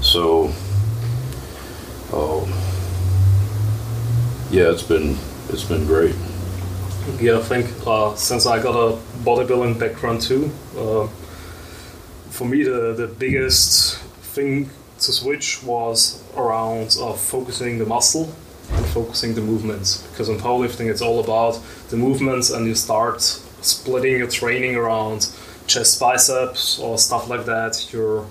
so, 0.00 0.46
um, 2.12 2.48
yeah, 4.50 4.70
it's 4.70 4.82
been 4.82 5.16
it's 5.48 5.64
been 5.64 5.86
great. 5.86 6.14
Yeah, 7.20 7.38
I 7.38 7.42
think 7.42 7.66
uh, 7.86 8.14
since 8.16 8.46
I 8.46 8.62
got 8.62 8.74
a 8.74 8.96
bodybuilding 9.24 9.78
background 9.78 10.20
too, 10.20 10.50
uh, 10.76 11.06
for 12.30 12.44
me 12.44 12.64
the, 12.64 12.94
the 12.94 13.06
biggest 13.06 13.98
thing 14.34 14.70
to 14.98 15.12
switch 15.12 15.62
was 15.62 16.22
around 16.36 16.96
uh, 17.00 17.12
focusing 17.12 17.78
the 17.78 17.86
muscle 17.86 18.32
and 18.72 18.86
focusing 18.86 19.34
the 19.34 19.40
movements. 19.40 20.06
Because 20.08 20.28
in 20.28 20.38
powerlifting 20.38 20.90
it's 20.90 21.02
all 21.02 21.20
about 21.20 21.60
the 21.90 21.96
movements 21.96 22.50
and 22.50 22.66
you 22.66 22.74
start 22.74 23.20
splitting 23.20 24.18
your 24.18 24.28
training 24.28 24.76
around 24.76 25.28
chest 25.66 26.00
biceps 26.00 26.78
or 26.78 26.98
stuff 26.98 27.28
like 27.28 27.44
that. 27.46 27.92
You're 27.92 28.26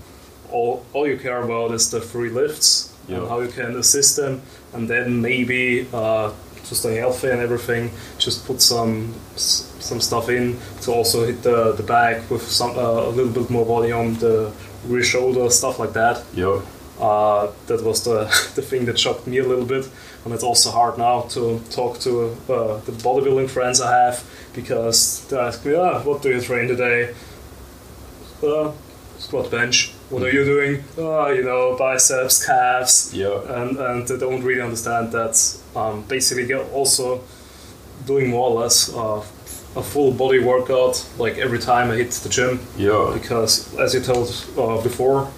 all, 0.52 0.84
all 0.94 1.08
you 1.08 1.18
care 1.18 1.42
about 1.42 1.72
is 1.72 1.90
the 1.92 2.02
free 2.02 2.30
lifts 2.30 2.94
Yeah. 3.08 3.18
and 3.18 3.28
how 3.30 3.40
you 3.42 3.50
can 3.50 3.76
assist 3.78 4.16
them 4.18 4.42
and 4.74 4.88
then 4.90 5.22
maybe 5.22 5.88
uh, 5.94 6.32
to 6.68 6.76
stay 6.76 6.96
healthy 6.96 7.30
and 7.30 7.42
everything, 7.42 7.92
just 8.18 8.46
put 8.46 8.62
some 8.62 9.14
some 9.36 10.00
stuff 10.00 10.30
in 10.30 10.58
to 10.82 10.92
also 10.92 11.26
hit 11.26 11.42
the, 11.42 11.74
the 11.74 11.84
back 11.84 12.30
with 12.30 12.44
some 12.44 12.72
uh, 12.78 13.10
a 13.10 13.10
little 13.10 13.32
bit 13.32 13.50
more 13.50 13.66
volume, 13.66 14.14
the 14.20 14.52
rear 14.88 15.04
shoulder, 15.04 15.50
stuff 15.50 15.80
like 15.80 15.94
that. 15.94 16.24
Yeah, 16.36 16.62
Uh, 17.00 17.48
that 17.68 17.82
was 17.84 18.04
the, 18.04 18.26
the 18.56 18.62
thing 18.62 18.86
that 18.86 18.98
shocked 19.00 19.26
me 19.28 19.40
a 19.40 19.44
little 19.48 19.66
bit, 19.66 19.90
and 20.24 20.34
it's 20.34 20.44
also 20.44 20.72
hard 20.72 20.98
now 20.98 21.22
to 21.22 21.60
talk 21.70 22.00
to 22.00 22.38
uh, 22.50 22.80
the 22.82 22.92
bodybuilding 22.92 23.50
friends 23.50 23.82
I 23.82 23.92
have 23.92 24.24
because 24.54 25.26
they 25.28 25.38
ask 25.38 25.66
me, 25.66 25.76
ah, 25.76 26.02
what 26.04 26.22
do 26.22 26.30
you 26.30 26.42
train 26.42 26.68
today? 26.68 27.14
Uh, 28.44 28.72
squat 29.18 29.50
bench. 29.50 29.94
What 30.10 30.24
are 30.24 30.32
you 30.32 30.44
doing? 30.44 30.84
Oh, 30.98 31.30
you 31.30 31.44
know, 31.44 31.76
biceps, 31.78 32.46
calves 32.46 33.14
yeah, 33.14 33.40
and, 33.62 33.78
and 33.78 34.08
they 34.08 34.18
don't 34.18 34.44
really 34.44 34.62
understand 34.62 35.12
that 35.14 35.58
um, 35.76 36.04
basically 36.04 36.46
you're 36.48 36.66
also 36.70 37.22
doing 38.06 38.30
more 38.30 38.50
or 38.50 38.62
less 38.62 38.94
uh, 38.94 39.24
a 39.76 39.82
full 39.82 40.12
body 40.12 40.40
workout 40.40 41.08
like 41.18 41.38
every 41.38 41.60
time 41.60 41.92
I 41.92 41.96
hit 41.96 42.12
the 42.12 42.30
gym 42.30 42.60
yeah, 42.78 43.12
because 43.14 43.74
as 43.78 43.94
you 43.94 44.02
told 44.02 44.28
uh, 44.58 44.82
before 44.82 45.32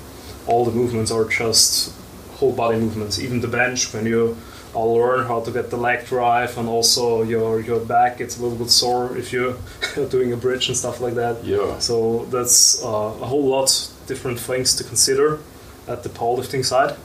all 0.47 0.65
the 0.65 0.71
movements 0.71 1.11
are 1.11 1.25
just 1.25 1.93
whole 2.35 2.53
body 2.53 2.79
movements 2.79 3.19
even 3.19 3.41
the 3.41 3.47
bench 3.47 3.93
when 3.93 4.05
you 4.05 4.35
uh, 4.75 4.85
learn 4.85 5.27
how 5.27 5.39
to 5.39 5.51
get 5.51 5.69
the 5.69 5.77
leg 5.77 6.05
drive 6.05 6.57
and 6.57 6.67
also 6.67 7.23
your 7.23 7.59
your 7.61 7.79
back 7.79 8.17
gets 8.17 8.39
a 8.39 8.41
little 8.41 8.57
bit 8.57 8.69
sore 8.69 9.17
if 9.17 9.31
you're 9.31 9.55
doing 10.09 10.33
a 10.33 10.37
bridge 10.37 10.67
and 10.67 10.77
stuff 10.77 10.99
like 10.99 11.15
that 11.15 11.43
yeah, 11.43 11.77
so 11.79 12.25
that's 12.25 12.83
uh, 12.83 12.87
a 13.21 13.25
whole 13.25 13.45
lot 13.45 13.69
different 14.07 14.39
things 14.39 14.75
to 14.75 14.83
consider 14.83 15.39
at 15.87 16.03
the 16.03 16.09
powerlifting 16.09 16.63
side. 16.63 16.95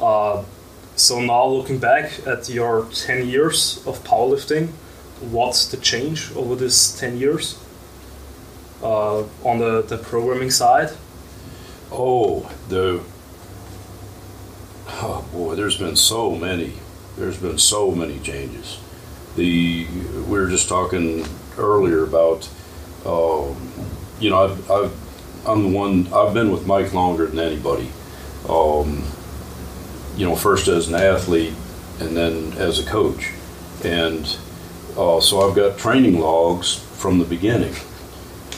Uh, 0.00 0.44
so 0.96 1.20
now 1.20 1.46
looking 1.46 1.78
back 1.78 2.26
at 2.26 2.48
your 2.48 2.86
10 2.92 3.28
years 3.28 3.84
of 3.86 4.02
powerlifting, 4.04 4.68
what's 5.20 5.66
the 5.66 5.76
change 5.76 6.30
over 6.36 6.54
this 6.54 6.98
10 6.98 7.16
years 7.18 7.58
uh, 8.82 9.20
on 9.44 9.58
the, 9.58 9.82
the 9.82 9.98
programming 9.98 10.50
side? 10.50 10.90
Oh, 11.90 12.50
the 12.68 13.00
oh 15.04 15.28
boy, 15.32 15.54
there's 15.54 15.76
been 15.76 15.96
so 15.96 16.34
many. 16.34 16.72
There's 17.16 17.38
been 17.38 17.58
so 17.58 17.90
many 17.90 18.18
changes. 18.20 18.80
The 19.36 19.86
we 19.86 20.40
were 20.40 20.48
just 20.48 20.68
talking 20.68 21.26
earlier 21.58 22.04
about, 22.04 22.48
um, 23.04 23.70
you 24.18 24.30
know, 24.30 24.44
I've, 24.44 24.70
I've 24.70 25.46
I'm 25.46 25.62
the 25.62 25.76
one 25.76 26.12
I've 26.12 26.32
been 26.32 26.50
with 26.50 26.66
Mike 26.66 26.94
longer 26.94 27.26
than 27.26 27.38
anybody. 27.38 27.90
Um, 28.48 29.04
you 30.16 30.26
know, 30.26 30.36
first 30.36 30.68
as 30.68 30.88
an 30.88 30.94
athlete 30.94 31.54
and 32.00 32.16
then 32.16 32.52
as 32.54 32.78
a 32.78 32.84
coach, 32.84 33.32
and 33.84 34.24
uh, 34.96 35.20
so 35.20 35.48
I've 35.48 35.54
got 35.54 35.78
training 35.78 36.18
logs 36.18 36.76
from 36.96 37.18
the 37.18 37.24
beginning 37.24 37.74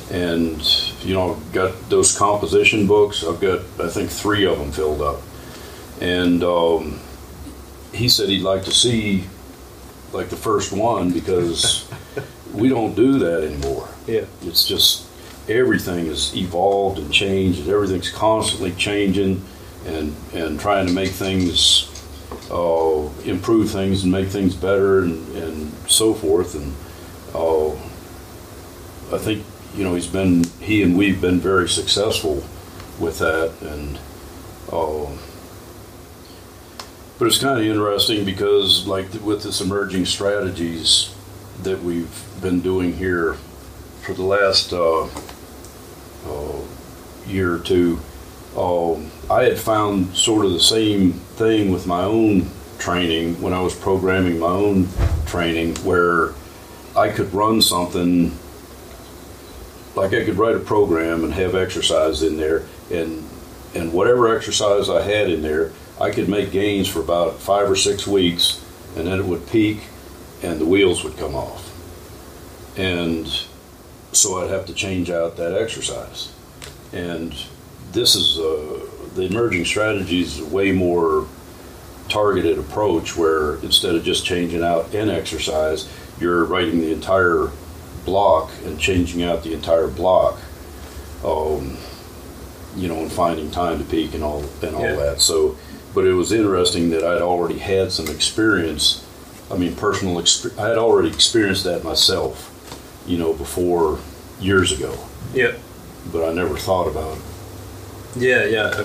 and 0.09 0.63
you 1.05 1.15
know 1.15 1.35
I've 1.35 1.53
got 1.53 1.91
those 1.91 2.17
composition 2.17 2.87
books 2.87 3.25
i've 3.25 3.41
got 3.41 3.59
i 3.85 3.89
think 3.89 4.09
three 4.09 4.47
of 4.47 4.57
them 4.57 4.71
filled 4.71 5.03
up 5.03 5.21
and 6.01 6.43
um, 6.43 7.01
he 7.93 8.09
said 8.09 8.29
he'd 8.29 8.43
like 8.43 8.65
to 8.65 8.73
see 8.73 9.25
like 10.13 10.29
the 10.29 10.37
first 10.37 10.73
one 10.73 11.13
because 11.13 11.89
we 12.53 12.69
don't 12.69 12.95
do 12.95 13.19
that 13.19 13.45
anymore. 13.45 13.89
Yeah. 14.07 14.25
it's 14.43 14.67
just 14.67 15.07
everything 15.49 16.07
is 16.07 16.37
evolved 16.37 16.99
and 16.99 17.13
changed 17.13 17.61
and 17.61 17.69
everything's 17.69 18.11
constantly 18.11 18.73
changing 18.73 19.45
and 19.85 20.15
and 20.35 20.59
trying 20.59 20.87
to 20.87 20.93
make 20.93 21.11
things 21.11 21.93
uh, 22.51 23.09
improve 23.25 23.71
things 23.71 24.03
and 24.03 24.13
make 24.13 24.29
things 24.29 24.55
better 24.55 25.01
and, 25.01 25.37
and 25.37 25.73
so 25.89 26.15
forth. 26.15 26.55
And 26.55 26.75
uh, 27.35 27.73
I 29.15 29.19
think 29.19 29.45
you 29.75 29.85
know 29.85 29.95
he's 29.95 30.07
been 30.07 30.45
he 30.61 30.83
and 30.83 30.97
we've 30.97 31.21
been 31.21 31.41
very 31.41 31.69
successful 31.69 32.45
with 32.99 33.19
that. 33.19 33.53
And 33.61 33.99
uh, 34.73 35.07
but 37.18 37.26
it's 37.26 37.38
kind 37.38 37.59
of 37.59 37.64
interesting 37.64 38.24
because 38.24 38.87
like 38.87 39.12
with 39.24 39.42
this 39.42 39.61
emerging 39.61 40.05
strategies 40.05 41.14
that 41.62 41.83
we've 41.83 42.24
been 42.42 42.61
doing 42.61 42.92
here 42.92 43.35
for 44.02 44.12
the 44.14 44.22
last 44.22 44.72
uh, 44.72 45.05
uh, 46.26 46.61
year 47.26 47.55
or 47.55 47.59
two 47.59 47.98
um, 48.57 49.11
I 49.31 49.44
had 49.44 49.59
found 49.59 50.16
sort 50.16 50.46
of 50.46 50.52
the 50.52 50.61
same 50.61 51.12
thing 51.12 51.70
with 51.70 51.87
my 51.87 52.02
own 52.02 52.48
training 52.79 53.40
when 53.40 53.52
I 53.52 53.61
was 53.61 53.74
programming 53.74 54.38
my 54.38 54.46
own 54.46 54.88
training 55.26 55.74
where 55.76 56.33
I 56.96 57.11
could 57.11 57.33
run 57.35 57.61
something 57.61 58.33
like 59.94 60.12
I 60.12 60.24
could 60.24 60.37
write 60.37 60.57
a 60.57 60.61
program 60.61 61.24
and 61.24 61.33
have 61.35 61.55
exercise 61.55 62.22
in 62.22 62.37
there 62.37 62.64
and 62.90 63.29
and 63.74 63.92
whatever 63.92 64.35
exercise 64.35 64.88
I 64.88 65.02
had 65.02 65.31
in 65.31 65.42
there 65.42 65.72
I 66.01 66.11
could 66.11 66.29
make 66.29 66.51
gains 66.53 66.89
for 66.89 67.01
about 67.01 67.39
five 67.41 67.71
or 67.71 67.77
six 67.77 68.07
weeks 68.07 68.63
and 68.97 69.07
then 69.07 69.19
it 69.21 69.25
would 69.25 69.47
peak 69.49 69.81
and 70.43 70.61
the 70.61 70.67
wheels 70.67 71.05
would 71.05 71.17
come 71.17 71.35
off. 71.35 71.73
And 72.79 73.27
so 74.13 74.43
I'd 74.43 74.51
have 74.51 74.67
to 74.67 74.75
change 74.75 75.11
out 75.11 75.37
that 75.37 75.55
exercise. 75.55 76.33
And 76.93 77.35
this 77.93 78.15
is 78.15 78.39
uh, 78.39 78.81
the 79.15 79.23
emerging 79.23 79.65
strategies 79.65 80.39
is 80.39 80.41
a 80.41 80.55
way 80.55 80.73
more 80.73 81.27
targeted 82.09 82.59
approach 82.59 83.17
where 83.17 83.57
instead 83.57 83.95
of 83.95 84.05
just 84.05 84.25
changing 84.25 84.63
out 84.63 84.95
an 84.95 85.11
exercise 85.11 85.89
you're 86.21 86.45
writing 86.45 86.79
the 86.79 86.93
entire 86.93 87.51
block 88.05 88.51
and 88.65 88.79
changing 88.79 89.25
out 89.25 89.43
the 89.43 89.53
entire 89.53 89.89
block 89.89 90.39
um, 91.25 91.77
you 92.77 92.87
know 92.87 93.01
and 93.01 93.11
finding 93.11 93.51
time 93.51 93.79
to 93.79 93.85
peak 93.85 94.15
and 94.15 94.23
all 94.23 94.45
and 94.63 94.77
all 94.77 94.83
Yeah. 94.83 94.95
that. 94.97 95.21
So 95.21 95.57
but 95.97 96.05
it 96.05 96.13
was 96.13 96.31
interesting 96.31 96.91
that 96.91 97.03
I'd 97.03 97.23
already 97.23 97.59
had 97.59 97.91
some 97.91 98.07
experience 98.09 99.03
I 99.51 99.57
mean 99.57 99.75
personal 99.75 100.17
exp- 100.23 100.57
I 100.59 100.69
had 100.69 100.79
already 100.79 101.09
experienced 101.09 101.65
that 101.65 101.83
myself 101.85 102.35
you 103.07 103.17
know 103.19 103.33
before 103.33 103.99
years 104.39 104.71
ago 104.73 104.93
Yeah. 105.35 105.55
but 106.13 106.23
I 106.29 106.33
never 106.35 106.57
thought 106.59 106.87
about 106.95 107.17
it 107.17 107.23
Yeah, 108.31 108.45
yeah. 108.57 108.85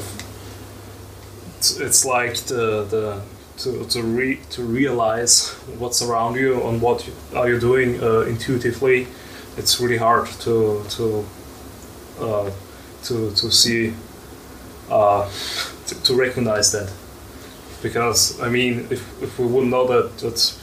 It's, 1.58 1.80
it's 1.80 2.06
like 2.06 2.36
the 2.52 2.66
the 2.94 3.22
to 3.58 3.86
to 3.94 4.02
re, 4.02 4.40
to 4.56 4.64
realize 4.64 5.54
what's 5.80 6.02
around 6.02 6.36
you 6.36 6.54
and 6.68 6.82
what 6.82 7.06
you, 7.06 7.14
are 7.36 7.48
you 7.50 7.60
doing 7.60 8.02
uh, 8.02 8.22
intuitively. 8.34 9.08
It's 9.58 9.80
really 9.82 9.98
hard 9.98 10.28
to 10.46 10.82
to 10.96 11.06
uh, 12.20 12.50
to 13.04 13.16
to 13.42 13.52
see 13.52 13.94
uh, 14.90 15.30
to, 15.88 15.94
to 16.04 16.16
recognize 16.16 16.72
that 16.72 16.90
because 17.82 18.40
I 18.42 18.50
mean 18.50 18.88
if, 18.90 19.22
if 19.22 19.40
we 19.40 19.46
wouldn't 19.46 19.72
know 19.72 19.88
that 19.88 20.18
that 20.20 20.58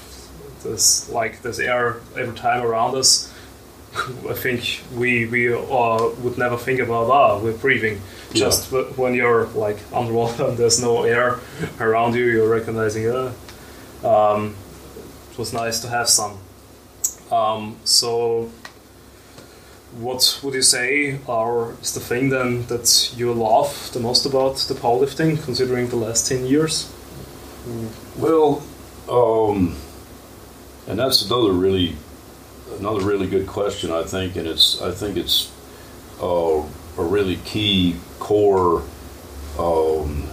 there's 0.62 1.08
like 1.10 1.42
there's 1.42 1.60
air 1.60 2.00
every 2.16 2.36
time 2.36 2.64
around 2.64 2.94
us 2.96 3.32
I 4.28 4.34
think 4.34 4.82
we 4.94 5.26
we 5.26 5.52
uh, 5.52 6.10
would 6.22 6.38
never 6.38 6.56
think 6.56 6.80
about 6.80 7.10
ah 7.10 7.38
we're 7.38 7.56
breathing. 7.56 8.00
Just 8.32 8.70
yeah. 8.72 8.82
when 8.96 9.14
you're 9.14 9.46
like 9.48 9.78
underwater 9.92 10.48
and 10.48 10.58
there's 10.58 10.80
no 10.80 11.04
air 11.04 11.40
around 11.80 12.14
you, 12.14 12.24
you're 12.24 12.48
recognizing 12.48 13.08
uh, 13.08 13.32
um, 14.04 14.54
it 15.30 15.38
was 15.38 15.52
nice 15.52 15.80
to 15.80 15.88
have 15.88 16.08
some. 16.08 16.38
Um, 17.32 17.76
so, 17.84 18.50
what 19.98 20.40
would 20.42 20.54
you 20.54 20.62
say 20.62 21.18
are 21.26 21.72
is 21.80 21.94
the 21.94 22.00
thing 22.00 22.28
then 22.28 22.66
that 22.66 23.12
you 23.16 23.32
love 23.32 23.90
the 23.92 24.00
most 24.00 24.26
about 24.26 24.56
the 24.68 24.74
powerlifting, 24.74 25.42
considering 25.42 25.88
the 25.88 25.96
last 25.96 26.28
ten 26.28 26.44
years? 26.44 26.92
Well, 28.18 28.62
um, 29.08 29.76
and 30.86 30.98
that's 30.98 31.22
another 31.26 31.52
really 31.52 31.96
another 32.78 33.00
really 33.00 33.26
good 33.26 33.46
question, 33.46 33.90
I 33.90 34.02
think, 34.02 34.36
and 34.36 34.46
it's 34.46 34.80
I 34.80 34.90
think 34.90 35.16
it's 35.16 35.52
uh, 36.22 36.62
a 36.98 37.02
really 37.02 37.36
key 37.36 37.96
core 38.18 38.82
um, 39.58 40.28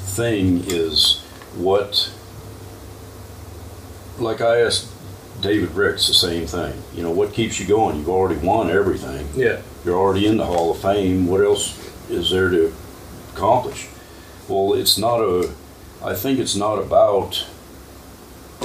thing 0.00 0.64
is 0.66 1.20
what. 1.56 2.12
Like 4.18 4.40
I 4.40 4.60
asked 4.60 4.88
David 5.40 5.70
Ricks 5.72 6.06
the 6.06 6.14
same 6.14 6.46
thing. 6.46 6.80
You 6.94 7.02
know, 7.02 7.10
what 7.10 7.32
keeps 7.32 7.58
you 7.58 7.66
going? 7.66 7.96
You've 7.96 8.08
already 8.08 8.38
won 8.44 8.70
everything. 8.70 9.26
Yeah. 9.34 9.62
You're 9.84 9.98
already 9.98 10.26
in 10.26 10.36
the 10.36 10.44
Hall 10.44 10.70
of 10.70 10.80
Fame. 10.80 11.26
What 11.26 11.40
else 11.40 11.76
is 12.08 12.30
there 12.30 12.50
to 12.50 12.72
accomplish? 13.34 13.88
Well, 14.48 14.74
it's 14.74 14.98
not 14.98 15.20
a. 15.20 15.50
I 16.04 16.14
think 16.14 16.38
it's 16.38 16.56
not 16.56 16.78
about. 16.78 17.46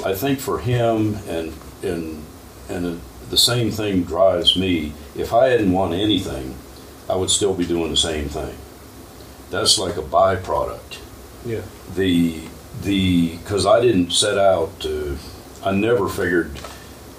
I 0.06 0.14
think 0.14 0.40
for 0.40 0.60
him 0.60 1.16
and 1.28 1.54
and 1.84 2.24
and 2.70 3.02
the 3.30 3.38
same 3.38 3.72
thing 3.72 4.04
drives 4.04 4.56
me. 4.56 4.94
If 5.16 5.34
I 5.34 5.50
hadn't 5.50 5.72
won 5.72 5.94
anything, 5.94 6.56
I 7.10 7.16
would 7.16 7.30
still 7.30 7.54
be 7.54 7.66
doing 7.66 7.92
the 7.92 7.98
same 7.98 8.30
thing. 8.30 8.56
That's 9.50 9.78
like 9.78 9.98
a 9.98 10.02
byproduct. 10.02 11.00
Yeah. 11.46 11.62
The 11.96 12.42
the 12.82 13.38
because 13.38 13.66
I 13.66 13.82
didn't 13.82 14.12
set 14.12 14.38
out 14.38 14.80
to. 14.82 15.18
I 15.64 15.72
never 15.72 16.08
figured, 16.08 16.52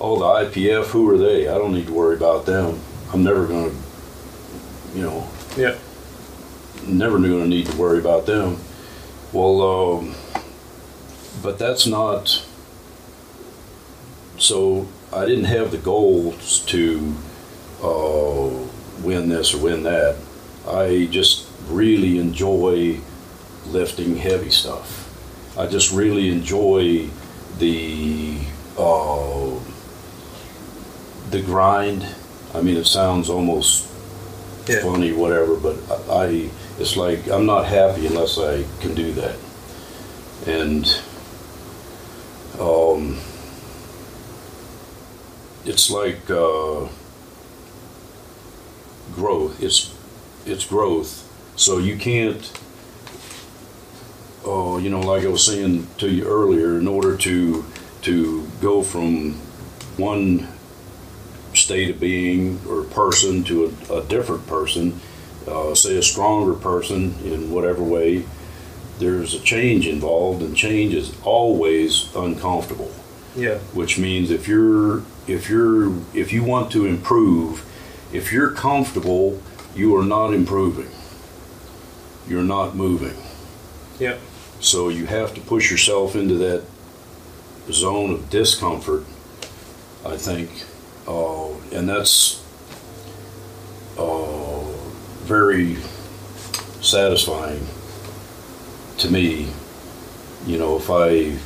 oh, 0.00 0.18
the 0.18 0.48
IPF, 0.48 0.87
who 0.87 1.11
are 1.11 1.18
they? 1.18 1.48
I 1.48 1.59
don't 1.59 1.72
need 1.72 1.87
to 1.87 1.92
worry 1.92 2.16
about 2.16 2.46
them. 2.46 2.78
I'm 3.12 3.24
never 3.24 3.46
going 3.46 3.70
to, 3.70 3.76
you 4.98 5.02
know. 5.02 5.28
Yeah. 5.57 5.76
Never 6.87 7.18
going 7.18 7.42
to 7.42 7.48
need 7.48 7.66
to 7.66 7.76
worry 7.76 7.98
about 7.98 8.26
them. 8.26 8.59
Well, 9.32 9.60
um, 9.62 10.14
but 11.42 11.58
that's 11.58 11.86
not. 11.86 12.44
So 14.38 14.88
I 15.12 15.26
didn't 15.26 15.44
have 15.44 15.70
the 15.70 15.78
goals 15.78 16.60
to 16.66 17.14
uh, 17.82 18.50
win 19.02 19.28
this 19.28 19.54
or 19.54 19.58
win 19.58 19.82
that. 19.82 20.16
I 20.66 21.08
just 21.10 21.46
really 21.66 22.18
enjoy 22.18 23.00
lifting 23.66 24.16
heavy 24.16 24.50
stuff. 24.50 25.04
I 25.58 25.66
just 25.66 25.92
really 25.92 26.30
enjoy 26.30 27.08
the 27.58 28.38
uh, 28.78 29.58
the 31.30 31.42
grind. 31.42 32.06
I 32.54 32.62
mean, 32.62 32.76
it 32.76 32.86
sounds 32.86 33.28
almost 33.28 33.90
yeah. 34.68 34.82
funny, 34.82 35.12
whatever, 35.12 35.56
but 35.56 35.76
I 36.08 36.48
it's 36.78 36.96
like 36.96 37.28
I'm 37.28 37.46
not 37.46 37.66
happy 37.66 38.06
unless 38.06 38.38
I 38.38 38.64
can 38.80 38.94
do 38.94 39.12
that. 39.12 39.36
And 40.46 40.86
um, 42.60 43.18
it's 45.64 45.90
like 45.90 46.30
uh, 46.30 46.88
growth. 49.14 49.62
It's 49.62 49.94
it's 50.46 50.64
growth. 50.66 51.24
So 51.56 51.78
you 51.78 51.96
can't. 51.96 52.52
Oh, 54.44 54.78
you 54.78 54.88
know, 54.88 55.00
like 55.00 55.24
I 55.24 55.28
was 55.28 55.44
saying 55.44 55.88
to 55.98 56.08
you 56.08 56.26
earlier, 56.26 56.78
in 56.78 56.86
order 56.86 57.16
to 57.16 57.64
to 58.02 58.48
go 58.60 58.82
from 58.82 59.32
one 59.96 60.46
state 61.54 61.90
of 61.90 61.98
being 61.98 62.60
or 62.68 62.84
person 62.84 63.42
to 63.42 63.74
a, 63.90 63.98
a 63.98 64.04
different 64.04 64.46
person, 64.46 65.00
uh, 65.46 65.74
say 65.74 65.96
a 65.96 66.03
stronger 66.03 66.55
person 66.55 67.14
in 67.24 67.51
whatever 67.51 67.83
way, 67.83 68.24
there's 68.98 69.35
a 69.35 69.40
change 69.40 69.87
involved, 69.87 70.42
and 70.42 70.57
change 70.57 70.94
is 70.94 71.14
always 71.22 72.14
uncomfortable. 72.16 72.90
Yeah. 73.37 73.59
Which 73.72 73.98
means 73.98 74.31
if 74.31 74.48
you're 74.48 75.03
if 75.27 75.48
you're 75.48 75.92
if 76.14 76.33
you 76.33 76.42
want 76.42 76.72
to 76.72 76.87
improve, 76.87 77.64
if 78.12 78.33
you're 78.33 78.51
comfortable, 78.51 79.40
you 79.74 79.96
are 79.96 80.05
not 80.05 80.35
improving. 80.35 80.90
You're 82.29 82.42
not 82.42 82.74
moving. 82.74 83.16
Yeah. 83.98 84.18
So 84.61 84.88
you 84.88 85.07
have 85.07 85.35
to 85.35 85.40
push 85.40 85.70
yourself 85.70 86.16
into 86.16 86.35
that 86.35 86.64
zone 87.70 88.11
of 88.11 88.29
discomfort. 88.31 89.05
I 90.05 90.16
think, 90.16 90.51
uh, 91.07 91.51
and 91.72 91.88
that's 91.88 92.42
very 95.28 95.76
satisfying 96.80 97.64
to 98.96 99.10
me. 99.10 99.48
You 100.46 100.58
know, 100.58 100.76
if 100.76 100.90
I 100.90 101.36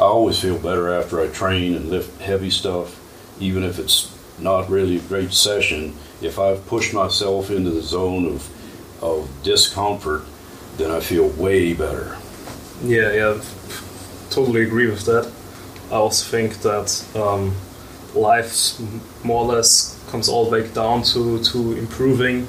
I 0.00 0.06
always 0.06 0.38
feel 0.38 0.58
better 0.58 0.92
after 0.92 1.20
I 1.20 1.26
train 1.28 1.74
and 1.74 1.90
lift 1.90 2.20
heavy 2.20 2.50
stuff, 2.50 3.00
even 3.40 3.64
if 3.64 3.78
it's 3.78 4.16
not 4.38 4.70
really 4.70 4.96
a 4.96 5.00
great 5.00 5.32
session. 5.32 5.94
If 6.22 6.38
I've 6.38 6.66
pushed 6.66 6.94
myself 6.94 7.50
into 7.50 7.70
the 7.70 7.82
zone 7.82 8.26
of 8.26 8.48
of 9.02 9.28
discomfort, 9.42 10.22
then 10.76 10.90
I 10.90 11.00
feel 11.00 11.28
way 11.28 11.74
better. 11.74 12.16
Yeah, 12.82 13.12
yeah, 13.12 13.40
totally 14.30 14.62
agree 14.62 14.86
with 14.86 15.04
that. 15.06 15.30
I 15.90 15.94
also 15.94 16.24
think 16.30 16.60
that 16.62 17.04
um, 17.14 17.54
life 18.14 18.78
more 19.24 19.44
or 19.44 19.54
less 19.54 19.98
comes 20.10 20.28
all 20.28 20.50
back 20.50 20.72
down 20.72 21.02
to, 21.02 21.42
to 21.42 21.72
improving 21.72 22.46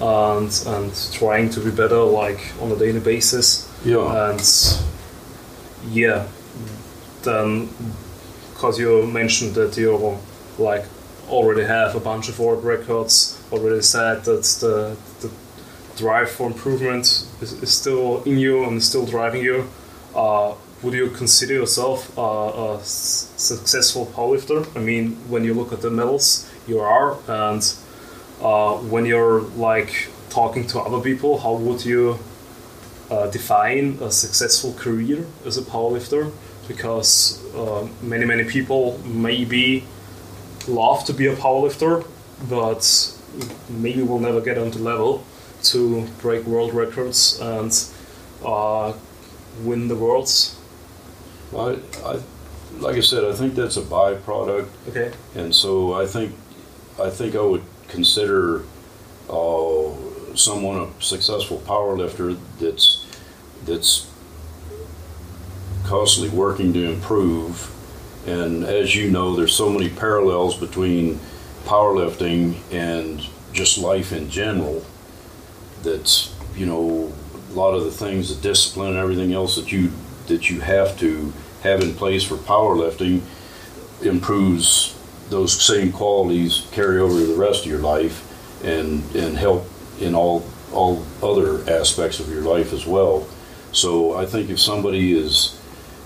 and 0.00 0.62
and 0.66 1.10
trying 1.12 1.50
to 1.50 1.60
be 1.60 1.70
better 1.70 2.02
like 2.02 2.40
on 2.60 2.72
a 2.72 2.76
daily 2.76 3.00
basis. 3.00 3.68
Yeah. 3.84 4.30
And 4.30 4.42
yeah, 5.90 6.26
then 7.22 7.68
because 8.52 8.78
you 8.78 9.06
mentioned 9.06 9.54
that 9.54 9.76
you 9.76 10.18
like 10.58 10.84
already 11.28 11.64
have 11.64 11.94
a 11.94 12.00
bunch 12.00 12.28
of 12.28 12.38
world 12.38 12.64
records, 12.64 13.40
already 13.52 13.82
said 13.82 14.24
that 14.24 14.42
the, 14.60 14.96
the 15.20 15.30
drive 15.96 16.30
for 16.30 16.46
improvement 16.46 17.26
is, 17.40 17.52
is 17.62 17.72
still 17.72 18.22
in 18.24 18.38
you 18.38 18.64
and 18.64 18.78
is 18.78 18.88
still 18.88 19.06
driving 19.06 19.42
you. 19.42 19.68
Uh, 20.14 20.54
would 20.82 20.94
you 20.94 21.10
consider 21.10 21.54
yourself 21.54 22.16
uh, 22.18 22.22
a 22.22 22.80
successful 22.84 24.06
powerlifter? 24.06 24.64
I 24.76 24.80
mean, 24.80 25.16
when 25.28 25.44
you 25.44 25.54
look 25.54 25.72
at 25.72 25.80
the 25.80 25.90
medals, 25.90 26.50
you 26.66 26.80
are, 26.80 27.16
and 27.26 27.62
uh, 28.40 28.76
when 28.76 29.06
you're 29.06 29.42
like 29.56 30.08
talking 30.30 30.66
to 30.68 30.80
other 30.80 31.00
people, 31.00 31.38
how 31.38 31.54
would 31.54 31.84
you 31.84 32.18
uh, 33.10 33.26
define 33.28 33.98
a 34.00 34.10
successful 34.10 34.72
career 34.74 35.26
as 35.44 35.56
a 35.56 35.62
powerlifter? 35.62 36.32
because 36.68 37.42
uh, 37.54 37.88
many 38.02 38.26
many 38.26 38.44
people 38.44 38.98
maybe 39.04 39.84
love 40.68 41.04
to 41.06 41.12
be 41.14 41.26
a 41.26 41.34
powerlifter, 41.34 42.06
but 42.48 42.84
maybe 43.70 44.02
will 44.02 44.20
never 44.20 44.40
get 44.40 44.58
on 44.58 44.70
the 44.70 44.78
level 44.78 45.24
to 45.62 46.06
break 46.20 46.44
world 46.44 46.72
records 46.74 47.40
and 47.40 47.72
uh, 48.44 48.92
win 49.64 49.88
the 49.88 49.96
worlds. 49.96 50.56
Well, 51.50 51.80
I, 52.04 52.08
I, 52.08 52.20
like 52.78 52.96
I 52.96 53.00
said, 53.00 53.24
I 53.24 53.32
think 53.32 53.54
that's 53.54 53.78
a 53.78 53.82
byproduct. 53.82 54.68
Okay. 54.88 55.10
And 55.34 55.54
so 55.54 55.94
I 55.94 56.06
think 56.06 56.34
I 57.00 57.10
think 57.10 57.34
I 57.34 57.40
would 57.40 57.64
consider 57.88 58.62
uh, 59.28 59.90
someone 60.34 60.78
a 60.78 61.02
successful 61.02 61.58
powerlifter 61.66 62.38
that's 62.58 63.04
that's 63.64 64.10
constantly 65.84 66.36
working 66.36 66.72
to 66.72 66.92
improve. 66.92 67.74
And 68.26 68.64
as 68.64 68.94
you 68.94 69.10
know, 69.10 69.34
there's 69.34 69.54
so 69.54 69.70
many 69.70 69.88
parallels 69.88 70.56
between 70.58 71.18
powerlifting 71.64 72.56
and 72.70 73.26
just 73.52 73.78
life 73.78 74.12
in 74.12 74.30
general. 74.30 74.84
That's 75.82 76.34
you 76.54 76.66
know 76.66 77.12
a 77.50 77.52
lot 77.52 77.74
of 77.74 77.84
the 77.84 77.90
things, 77.90 78.34
the 78.34 78.40
discipline, 78.40 78.90
and 78.90 78.98
everything 78.98 79.32
else 79.32 79.56
that 79.56 79.72
you 79.72 79.90
that 80.26 80.50
you 80.50 80.60
have 80.60 80.98
to 80.98 81.32
have 81.62 81.82
in 81.82 81.94
place 81.94 82.22
for 82.22 82.36
powerlifting 82.36 83.22
improves 84.02 84.97
those 85.30 85.60
same 85.60 85.92
qualities 85.92 86.66
carry 86.72 86.98
over 86.98 87.18
to 87.18 87.26
the 87.26 87.38
rest 87.38 87.64
of 87.64 87.70
your 87.70 87.80
life 87.80 88.24
and 88.64 89.04
and 89.14 89.36
help 89.36 89.66
in 90.00 90.14
all 90.14 90.44
all 90.72 91.04
other 91.22 91.68
aspects 91.70 92.20
of 92.20 92.28
your 92.28 92.42
life 92.42 92.72
as 92.72 92.86
well. 92.86 93.26
So 93.72 94.14
I 94.14 94.26
think 94.26 94.50
if 94.50 94.60
somebody 94.60 95.16
is 95.16 95.60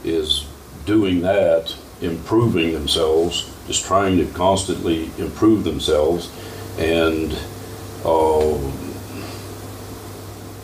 is 0.05 0.47
doing 0.85 1.21
that, 1.23 1.77
improving 2.01 2.73
themselves, 2.73 3.53
just 3.67 3.85
trying 3.85 4.19
to 4.19 4.27
constantly 4.33 5.11
improve 5.19 5.65
themselves, 5.65 6.31
and 6.79 7.33
uh, 8.05 8.59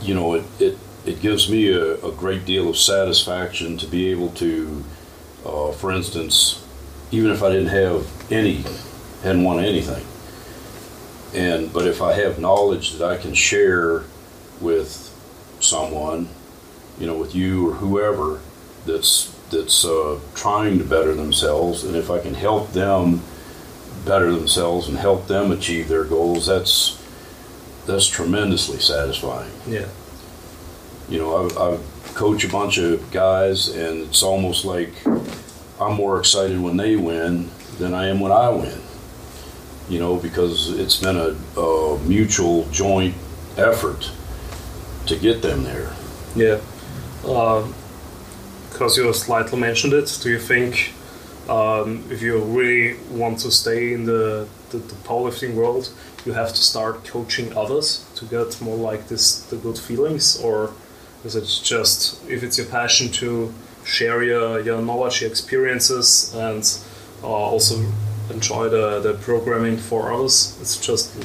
you 0.03 0.15
know 0.15 0.35
it, 0.35 0.45
it 0.61 0.79
it 1.07 1.21
gives 1.21 1.49
me 1.49 1.73
a, 1.73 1.95
a, 2.05 2.13
great 2.13 2.45
deal 2.45 2.69
of 2.69 2.77
satisfaction 2.77 3.79
to 3.79 3.87
be 3.87 4.11
able 4.11 4.29
to, 4.29 4.85
uh, 5.47 5.73
for 5.73 5.91
instance, 5.91 6.63
even 7.11 7.31
if 7.31 7.43
I 7.43 7.51
didn't 7.51 7.69
have 7.69 8.33
any, 8.33 8.65
hadn't 9.23 9.45
won 9.45 9.65
anything, 9.65 10.05
and 11.35 11.73
but 11.73 11.87
if 11.87 12.01
I 12.03 12.13
have 12.15 12.39
knowledge 12.39 12.93
that 12.93 13.09
I 13.09 13.17
can 13.17 13.35
share 13.35 14.05
with 14.61 15.15
someone, 15.61 16.29
you 16.99 17.07
know, 17.07 17.17
with 17.17 17.35
you 17.35 17.69
or 17.69 17.75
whoever 17.75 18.41
that's 18.87 19.35
that's 19.51 19.85
uh, 19.85 20.19
trying 20.35 20.79
to 20.79 20.85
better 20.85 21.15
themselves, 21.15 21.85
and 21.85 21.97
if 21.97 22.11
I 22.11 22.19
can 22.19 22.35
help 22.35 22.73
them 22.73 23.23
better 24.05 24.31
themselves 24.33 24.89
and 24.89 24.99
help 24.99 25.27
them 25.27 25.51
achieve 25.51 25.89
their 25.89 26.05
goals, 26.05 26.47
that's 26.47 27.03
that's 27.87 28.07
tremendously 28.07 28.79
satisfying. 28.79 29.51
Yeah. 29.67 29.89
You 31.09 31.19
know, 31.19 31.49
I, 31.49 31.75
I 31.75 31.79
coach 32.15 32.45
a 32.45 32.49
bunch 32.49 32.79
of 32.79 33.11
guys, 33.11 33.69
and 33.69 34.03
it's 34.03 34.23
almost 34.23 34.65
like 34.65 34.93
I'm 35.81 35.95
more 35.95 36.19
excited 36.19 36.61
when 36.61 36.77
they 36.77 36.97
win 36.97 37.51
than 37.79 37.95
I 37.95 38.09
am 38.09 38.21
when 38.21 38.33
I 38.33 38.49
win 38.49 38.81
you 39.89 39.99
know, 39.99 40.17
because 40.17 40.79
it's 40.79 41.01
been 41.01 41.17
a, 41.17 41.61
a 41.61 41.99
mutual 42.01 42.69
joint 42.71 43.15
effort 43.57 44.11
to 45.07 45.17
get 45.17 45.43
them 45.43 45.65
there. 45.65 45.93
Yeah. 46.37 46.61
Because 47.23 48.99
um, 48.99 49.05
you 49.05 49.13
slightly 49.13 49.59
mentioned 49.59 49.93
it, 49.95 50.19
do 50.23 50.31
you 50.31 50.39
think 50.39 50.93
um, 51.49 52.05
if 52.11 52.21
you 52.21 52.39
really 52.39 52.99
want 53.11 53.39
to 53.41 53.51
stay 53.51 53.95
in 53.95 54.05
the, 54.05 54.47
the, 54.71 54.77
the, 54.77 54.95
powerlifting 54.97 55.55
world, 55.55 55.91
you 56.27 56.33
have 56.33 56.51
to 56.51 56.63
start 56.63 57.05
coaching 57.05 57.57
others 57.57 58.05
to 58.17 58.27
get 58.27 58.61
more 58.61 58.77
like 58.77 59.09
this 59.09 59.41
the 59.45 59.57
good 59.57 59.79
feelings, 59.79 60.39
or 60.43 60.75
is 61.25 61.35
it 61.35 61.47
just 61.65 62.23
if 62.29 62.43
it's 62.43 62.59
your 62.59 62.67
passion 62.67 63.11
to 63.13 63.53
share 63.89 64.23
your, 64.23 64.61
your 64.61 64.83
knowledge, 64.83 65.23
your 65.23 65.31
experiences, 65.31 66.35
and 66.35 66.63
uh, 67.23 67.27
also 67.27 67.91
enjoy 68.31 68.69
the, 68.69 69.01
the 69.01 69.15
programming 69.15 69.79
for 69.79 70.13
others. 70.13 70.59
It's 70.61 70.79
just 70.79 71.17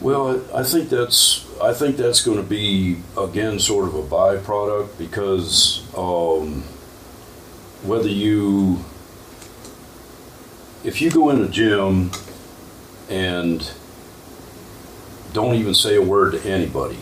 well, 0.00 0.42
I 0.54 0.62
think 0.64 0.90
that's 0.90 1.46
I 1.62 1.72
think 1.72 1.96
that's 1.96 2.22
going 2.22 2.36
to 2.36 2.42
be 2.42 2.98
again 3.16 3.58
sort 3.58 3.88
of 3.88 3.94
a 3.94 4.02
byproduct 4.02 4.98
because 4.98 5.82
um, 5.96 6.62
whether 7.82 8.08
you 8.08 8.84
if 10.84 11.00
you 11.00 11.10
go 11.10 11.30
in 11.30 11.42
a 11.42 11.48
gym 11.48 12.10
and 13.08 13.72
don't 15.32 15.54
even 15.54 15.74
say 15.74 15.96
a 15.96 16.02
word 16.02 16.32
to 16.32 16.48
anybody 16.48 16.98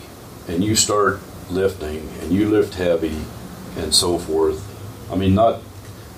and 0.47 0.63
you 0.63 0.75
start 0.75 1.19
lifting 1.49 2.07
and 2.21 2.31
you 2.31 2.47
lift 2.47 2.75
heavy 2.75 3.17
and 3.77 3.93
so 3.93 4.17
forth 4.17 4.61
i 5.11 5.15
mean 5.15 5.35
not 5.35 5.61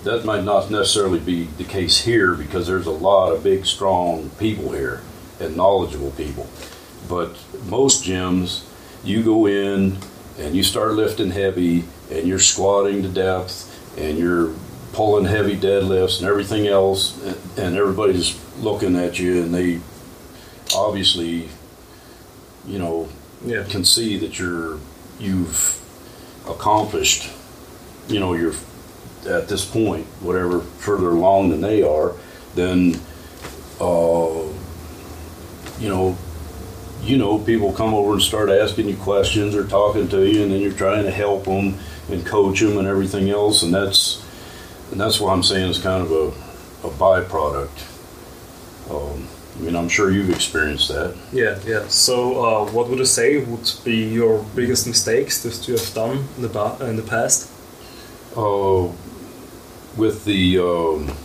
that 0.05 0.23
might 0.23 0.43
not 0.43 0.69
necessarily 0.69 1.19
be 1.19 1.45
the 1.57 1.63
case 1.63 2.01
here 2.01 2.35
because 2.35 2.67
there's 2.67 2.85
a 2.85 2.91
lot 2.91 3.31
of 3.31 3.43
big, 3.43 3.65
strong 3.65 4.29
people 4.39 4.71
here 4.71 5.01
and 5.39 5.57
knowledgeable 5.57 6.11
people. 6.11 6.47
But 7.09 7.35
most 7.65 8.03
gyms, 8.03 8.65
you 9.03 9.23
go 9.23 9.47
in 9.47 9.97
and 10.37 10.55
you 10.55 10.61
start 10.61 10.93
lifting 10.93 11.31
heavy 11.31 11.85
and 12.11 12.27
you're 12.27 12.39
squatting 12.39 13.01
to 13.01 13.09
depth 13.09 13.71
and 13.97 14.17
you're 14.17 14.53
pulling 14.93 15.25
heavy 15.25 15.57
deadlifts 15.57 16.19
and 16.19 16.27
everything 16.29 16.67
else, 16.67 17.21
and 17.57 17.75
everybody's 17.75 18.39
looking 18.59 18.95
at 18.95 19.19
you 19.19 19.41
and 19.41 19.53
they 19.53 19.81
obviously, 20.75 21.49
you 22.67 22.77
know, 22.77 23.09
yeah. 23.43 23.63
can 23.63 23.83
see 23.83 24.17
that 24.19 24.37
you're 24.37 24.77
you've 25.19 25.81
accomplished, 26.47 27.31
you 28.07 28.19
know, 28.19 28.33
you're 28.33 28.53
at 29.27 29.47
this 29.47 29.65
point, 29.65 30.05
whatever 30.21 30.61
further 30.61 31.09
along 31.09 31.49
than 31.49 31.61
they 31.61 31.81
are, 31.81 32.13
then 32.53 32.99
uh, 33.79 34.43
you 35.79 35.89
know, 35.89 36.17
you 37.01 37.17
know, 37.17 37.37
people 37.39 37.71
come 37.71 37.93
over 37.93 38.13
and 38.13 38.21
start 38.21 38.49
asking 38.49 38.87
you 38.87 38.95
questions 38.95 39.55
or 39.55 39.65
talking 39.65 40.07
to 40.09 40.25
you, 40.25 40.43
and 40.43 40.51
then 40.51 40.61
you're 40.61 40.73
trying 40.73 41.03
to 41.03 41.11
help 41.11 41.45
them 41.45 41.77
and 42.09 42.25
coach 42.25 42.61
them 42.61 42.77
and 42.77 42.87
everything 42.87 43.29
else, 43.29 43.63
and 43.63 43.73
that's 43.73 44.23
and 44.91 44.99
that's 44.99 45.19
what 45.19 45.31
I'm 45.31 45.43
saying 45.43 45.69
is 45.69 45.79
kind 45.79 46.03
of 46.03 46.11
a, 46.11 46.87
a 46.87 46.91
byproduct. 46.91 47.91
Um, 48.89 49.27
I 49.55 49.61
mean, 49.61 49.75
I'm 49.75 49.89
sure 49.89 50.11
you've 50.11 50.29
experienced 50.29 50.89
that. 50.89 51.15
Yeah, 51.31 51.59
yeah. 51.65 51.87
So, 51.87 52.43
uh, 52.43 52.71
what 52.71 52.89
would 52.89 52.99
you 52.99 53.05
say 53.05 53.37
would 53.37 53.71
be 53.83 54.07
your 54.07 54.43
biggest 54.55 54.85
mistakes 54.85 55.41
that 55.43 55.67
you 55.67 55.75
have 55.77 55.93
done 55.93 56.27
in 56.37 56.43
the 56.43 56.77
in 56.81 56.95
the 56.97 57.03
past? 57.03 57.49
Uh, 58.35 58.91
with 59.95 60.25
the 60.25 60.59
um, 60.59 61.15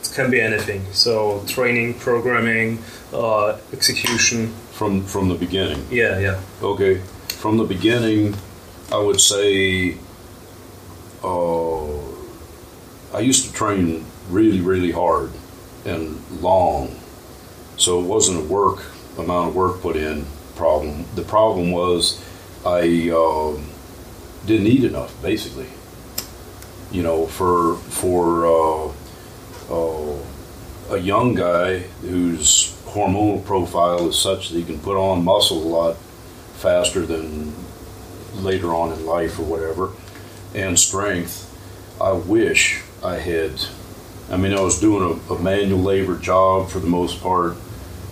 it 0.00 0.12
can 0.14 0.30
be 0.30 0.40
anything. 0.40 0.84
So 0.92 1.42
training, 1.46 1.94
programming, 1.94 2.82
uh, 3.12 3.58
execution. 3.72 4.52
From 4.72 5.02
from 5.04 5.28
the 5.28 5.34
beginning. 5.34 5.86
Yeah, 5.90 6.18
yeah. 6.18 6.40
Okay, 6.62 7.00
from 7.28 7.56
the 7.56 7.64
beginning, 7.64 8.34
I 8.92 8.98
would 8.98 9.20
say. 9.20 9.96
Uh, 11.24 11.98
I 13.12 13.20
used 13.20 13.46
to 13.46 13.52
train 13.52 14.04
really, 14.28 14.60
really 14.60 14.92
hard 14.92 15.32
and 15.86 16.20
long, 16.42 16.94
so 17.78 17.98
it 17.98 18.04
wasn't 18.04 18.38
a 18.38 18.44
work 18.44 18.84
amount 19.16 19.48
of 19.48 19.56
work 19.56 19.80
put 19.80 19.96
in 19.96 20.26
problem. 20.54 21.06
The 21.14 21.22
problem 21.22 21.70
was 21.70 22.22
I 22.66 23.10
uh, 23.10 23.58
didn't 24.46 24.66
eat 24.66 24.84
enough, 24.84 25.20
basically 25.22 25.66
you 26.90 27.02
know, 27.02 27.26
for 27.26 27.76
for 27.76 28.46
uh, 28.46 28.92
uh, 29.70 30.16
a 30.90 30.98
young 30.98 31.34
guy 31.34 31.80
whose 32.00 32.74
hormonal 32.86 33.44
profile 33.44 34.08
is 34.08 34.18
such 34.18 34.48
that 34.48 34.56
he 34.56 34.64
can 34.64 34.78
put 34.78 34.96
on 34.96 35.24
muscle 35.24 35.58
a 35.58 35.68
lot 35.68 35.96
faster 36.54 37.04
than 37.04 37.54
later 38.34 38.74
on 38.74 38.92
in 38.92 39.04
life 39.04 39.38
or 39.38 39.42
whatever, 39.42 39.90
and 40.54 40.78
strength. 40.78 41.44
I 42.00 42.12
wish 42.12 42.82
I 43.02 43.16
had. 43.16 43.52
I 44.30 44.36
mean, 44.36 44.52
I 44.52 44.60
was 44.60 44.78
doing 44.78 45.20
a, 45.28 45.34
a 45.34 45.38
manual 45.38 45.80
labor 45.80 46.16
job 46.18 46.68
for 46.68 46.80
the 46.80 46.86
most 46.86 47.22
part, 47.22 47.56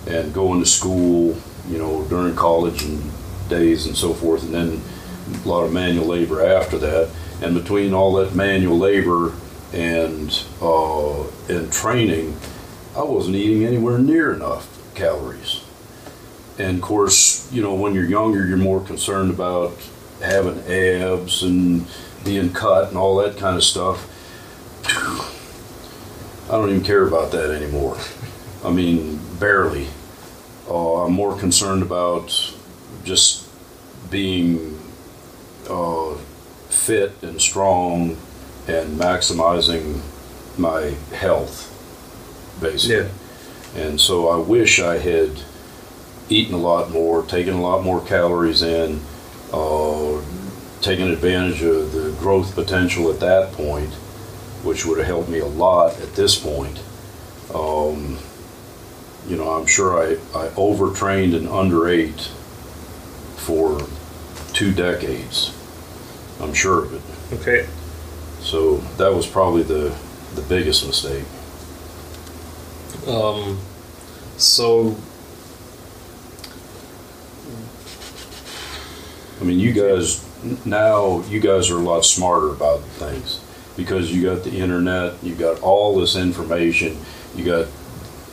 and 0.07 0.33
going 0.33 0.59
to 0.59 0.65
school, 0.65 1.37
you 1.69 1.77
know, 1.77 2.05
during 2.05 2.35
college 2.35 2.83
and 2.83 3.11
days 3.49 3.85
and 3.85 3.95
so 3.95 4.13
forth, 4.13 4.43
and 4.43 4.53
then 4.53 4.81
a 5.43 5.47
lot 5.47 5.63
of 5.63 5.73
manual 5.73 6.07
labor 6.07 6.45
after 6.45 6.77
that 6.77 7.09
and 7.41 7.53
between 7.53 7.93
all 7.93 8.13
that 8.13 8.35
manual 8.35 8.77
labor 8.77 9.33
and 9.73 10.43
uh, 10.61 11.23
and 11.49 11.71
training, 11.71 12.37
I 12.95 13.03
wasn't 13.03 13.35
eating 13.35 13.65
anywhere 13.65 13.99
near 13.99 14.33
enough 14.33 14.67
calories. 14.95 15.63
And 16.57 16.77
of 16.77 16.81
course, 16.81 17.51
you 17.51 17.61
know, 17.61 17.75
when 17.75 17.93
you're 17.93 18.05
younger, 18.05 18.45
you're 18.47 18.57
more 18.57 18.81
concerned 18.81 19.29
about 19.29 19.77
having 20.21 20.59
abs 20.67 21.43
and 21.43 21.85
being 22.25 22.51
cut 22.51 22.89
and 22.89 22.97
all 22.97 23.17
that 23.17 23.37
kind 23.37 23.55
of 23.55 23.63
stuff. 23.63 24.13
I 26.49 26.51
don't 26.51 26.69
even 26.69 26.83
care 26.83 27.05
about 27.05 27.31
that 27.33 27.51
anymore. 27.51 27.97
I 28.63 28.71
mean, 28.71 29.19
barely. 29.39 29.87
Uh, 30.67 31.03
I'm 31.05 31.13
more 31.13 31.37
concerned 31.37 31.83
about 31.83 32.53
just 33.03 33.47
being 34.09 34.79
uh, 35.69 36.15
fit 36.77 37.11
and 37.21 37.41
strong 37.41 38.17
and 38.67 38.99
maximizing 38.99 40.01
my 40.57 40.95
health, 41.13 41.73
basically. 42.61 42.95
Yeah. 42.95 43.83
And 43.83 43.99
so 43.99 44.29
I 44.29 44.37
wish 44.37 44.79
I 44.79 44.97
had 44.97 45.41
eaten 46.29 46.53
a 46.53 46.57
lot 46.57 46.91
more, 46.91 47.23
taken 47.23 47.53
a 47.53 47.61
lot 47.61 47.83
more 47.83 48.01
calories 48.05 48.61
in, 48.61 49.01
uh, 49.53 50.21
taken 50.81 51.11
advantage 51.11 51.61
of 51.61 51.91
the 51.91 52.15
growth 52.19 52.55
potential 52.55 53.09
at 53.11 53.19
that 53.19 53.53
point, 53.53 53.93
which 54.63 54.85
would 54.85 54.97
have 54.97 55.07
helped 55.07 55.29
me 55.29 55.39
a 55.39 55.45
lot 55.45 55.99
at 56.01 56.15
this 56.15 56.37
point. 56.39 56.81
Um, 57.53 58.17
you 59.27 59.35
know, 59.35 59.49
I'm 59.51 59.65
sure 59.65 60.01
I, 60.01 60.17
I 60.37 60.49
overtrained 60.55 61.33
and 61.33 61.47
underate 61.47 62.29
for 63.35 63.87
two 64.53 64.73
decades. 64.73 65.56
I'm 66.39 66.53
sure 66.53 66.85
of 66.85 66.93
it. 66.93 67.39
Okay. 67.39 67.67
So 68.39 68.77
that 68.97 69.13
was 69.13 69.25
probably 69.27 69.63
the 69.63 69.95
the 70.35 70.41
biggest 70.43 70.85
mistake. 70.85 71.25
Um, 73.07 73.59
so 74.37 74.95
I 79.39 79.43
mean, 79.43 79.59
you 79.59 79.73
guys 79.73 80.23
now 80.65 81.21
you 81.23 81.39
guys 81.39 81.69
are 81.69 81.77
a 81.77 81.81
lot 81.81 82.05
smarter 82.05 82.49
about 82.49 82.81
things 82.81 83.39
because 83.75 84.11
you 84.11 84.23
got 84.23 84.43
the 84.43 84.51
internet, 84.51 85.21
you 85.23 85.35
got 85.35 85.61
all 85.61 85.97
this 85.99 86.15
information, 86.15 86.97
you 87.35 87.45
got 87.45 87.67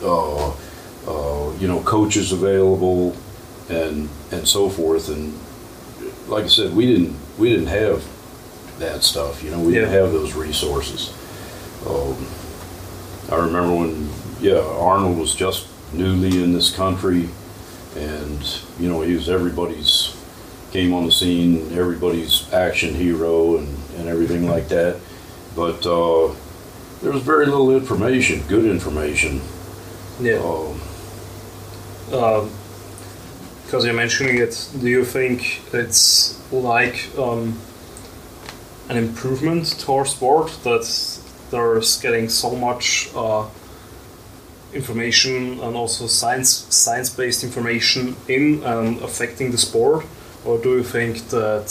uh, 0.02 0.50
uh, 1.06 1.52
you 1.58 1.68
know 1.68 1.80
coaches 1.80 2.32
available, 2.32 3.16
and 3.68 4.08
and 4.30 4.48
so 4.48 4.68
forth. 4.70 5.08
And 5.08 5.38
like 6.28 6.44
I 6.44 6.48
said, 6.48 6.74
we 6.74 6.86
didn't 6.86 7.16
we 7.38 7.48
didn't 7.50 7.66
have 7.66 8.04
that 8.78 9.02
stuff. 9.02 9.42
You 9.42 9.50
know, 9.50 9.60
we 9.60 9.72
didn't 9.72 9.90
have 9.90 10.12
those 10.12 10.34
resources. 10.34 11.12
Um, 11.86 12.26
I 13.30 13.36
remember 13.44 13.74
when 13.74 14.08
yeah 14.40 14.60
Arnold 14.60 15.18
was 15.18 15.34
just 15.34 15.66
newly 15.92 16.42
in 16.42 16.52
this 16.52 16.74
country, 16.74 17.28
and 17.96 18.60
you 18.78 18.88
know 18.88 19.02
he 19.02 19.14
was 19.14 19.28
everybody's 19.28 20.16
came 20.72 20.92
on 20.92 21.06
the 21.06 21.12
scene, 21.12 21.72
everybody's 21.78 22.52
action 22.52 22.94
hero 22.94 23.58
and, 23.58 23.68
and 23.96 24.08
everything 24.08 24.48
like 24.48 24.66
that. 24.68 24.98
But 25.54 25.86
uh, 25.86 26.34
there 27.00 27.12
was 27.12 27.22
very 27.22 27.46
little 27.46 27.70
information, 27.76 28.42
good 28.48 28.64
information. 28.64 29.40
yeah. 30.20 30.38
Um, 30.38 30.80
Um, 32.12 32.50
because 33.74 33.86
you're 33.86 33.92
mentioning 33.92 34.38
it, 34.38 34.68
do 34.80 34.88
you 34.88 35.04
think 35.04 35.60
it's 35.74 36.40
like 36.52 37.10
um, 37.18 37.58
an 38.88 38.96
improvement 38.96 39.66
to 39.80 39.92
our 39.92 40.06
sport 40.06 40.46
that 40.62 40.86
there's 41.50 42.00
getting 42.00 42.28
so 42.28 42.54
much 42.54 43.10
uh, 43.16 43.44
information 44.72 45.58
and 45.58 45.74
also 45.74 46.06
science 46.06 46.50
science-based 46.72 47.42
information 47.42 48.14
in 48.28 48.62
and 48.62 49.02
affecting 49.02 49.50
the 49.50 49.58
sport, 49.58 50.06
or 50.44 50.56
do 50.58 50.76
you 50.76 50.84
think 50.84 51.28
that 51.30 51.68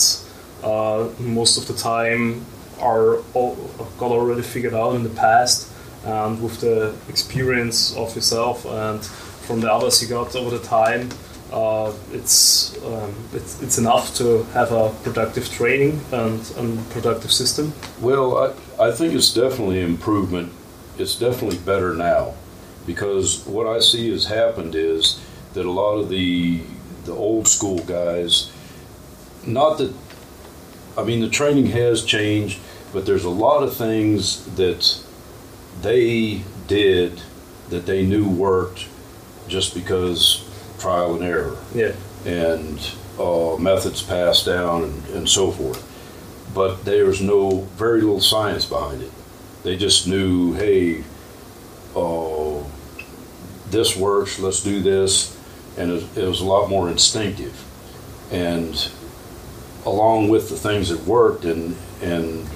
uh, 0.61 1.07
most 1.19 1.57
of 1.57 1.65
the 1.69 1.81
time 1.81 2.45
are 2.81 3.19
all, 3.33 3.55
got 3.97 4.11
already 4.11 4.41
figured 4.41 4.73
out 4.73 4.93
in 4.93 5.03
the 5.03 5.15
past, 5.21 5.71
and 6.03 6.43
with 6.43 6.59
the 6.59 6.93
experience 7.07 7.95
of 7.95 8.13
yourself 8.13 8.65
and 8.65 9.05
from 9.47 9.61
the 9.61 9.71
others 9.71 10.01
you 10.01 10.09
got 10.09 10.35
over 10.35 10.57
the 10.57 10.65
time, 10.65 11.07
uh, 11.53 11.93
it's, 12.11 12.75
um, 12.83 13.13
it's 13.31 13.61
it's 13.61 13.77
enough 13.77 14.15
to 14.15 14.43
have 14.53 14.71
a 14.71 14.89
productive 15.03 15.47
training 15.49 16.01
and, 16.11 16.51
and 16.57 16.89
productive 16.89 17.31
system. 17.31 17.73
well, 18.01 18.55
I, 18.79 18.87
I 18.87 18.91
think 18.91 19.13
it's 19.13 19.31
definitely 19.33 19.81
improvement. 19.81 20.51
It's 20.97 21.15
definitely 21.17 21.59
better 21.59 21.93
now 21.93 22.33
because 22.87 23.45
what 23.45 23.67
I 23.67 23.79
see 23.79 24.11
has 24.11 24.25
happened 24.25 24.75
is 24.75 25.23
that 25.53 25.65
a 25.65 25.71
lot 25.71 25.97
of 25.97 26.09
the 26.09 26.61
the 27.05 27.13
old 27.13 27.47
school 27.47 27.79
guys, 27.79 28.51
not 29.45 29.77
that, 29.77 29.93
I 30.97 31.03
mean, 31.03 31.19
the 31.19 31.29
training 31.29 31.67
has 31.67 32.03
changed, 32.03 32.59
but 32.93 33.05
there's 33.05 33.25
a 33.25 33.29
lot 33.29 33.61
of 33.61 33.75
things 33.75 34.45
that 34.55 35.03
they 35.81 36.43
did 36.67 37.21
that 37.69 37.85
they 37.85 38.05
knew 38.05 38.27
worked 38.27 38.87
just 39.47 39.73
because 39.73 40.42
trial 40.83 41.15
and 41.15 41.23
error 41.23 41.57
Yeah, 41.73 41.93
and 42.25 42.77
uh, 43.17 43.55
methods 43.57 44.03
passed 44.03 44.45
down 44.45 44.83
and, 44.83 45.05
and 45.15 45.29
so 45.29 45.51
forth. 45.51 45.81
But 46.53 46.83
there 46.85 47.05
was 47.05 47.21
no, 47.21 47.61
very 47.77 48.01
little 48.01 48.21
science 48.21 48.65
behind 48.65 49.01
it. 49.01 49.11
They 49.63 49.77
just 49.77 50.07
knew, 50.07 50.53
hey, 50.53 51.03
uh, 51.95 52.63
this 53.69 53.95
works, 53.95 54.39
let's 54.39 54.61
do 54.61 54.81
this. 54.81 55.39
And 55.77 55.91
it, 55.91 56.17
it 56.17 56.27
was 56.27 56.41
a 56.41 56.45
lot 56.45 56.69
more 56.69 56.89
instinctive. 56.89 57.55
And 58.31 58.91
along 59.85 60.29
with 60.29 60.49
the 60.49 60.57
things 60.57 60.89
that 60.89 61.03
worked 61.05 61.45
and, 61.45 61.75
and 62.01 62.47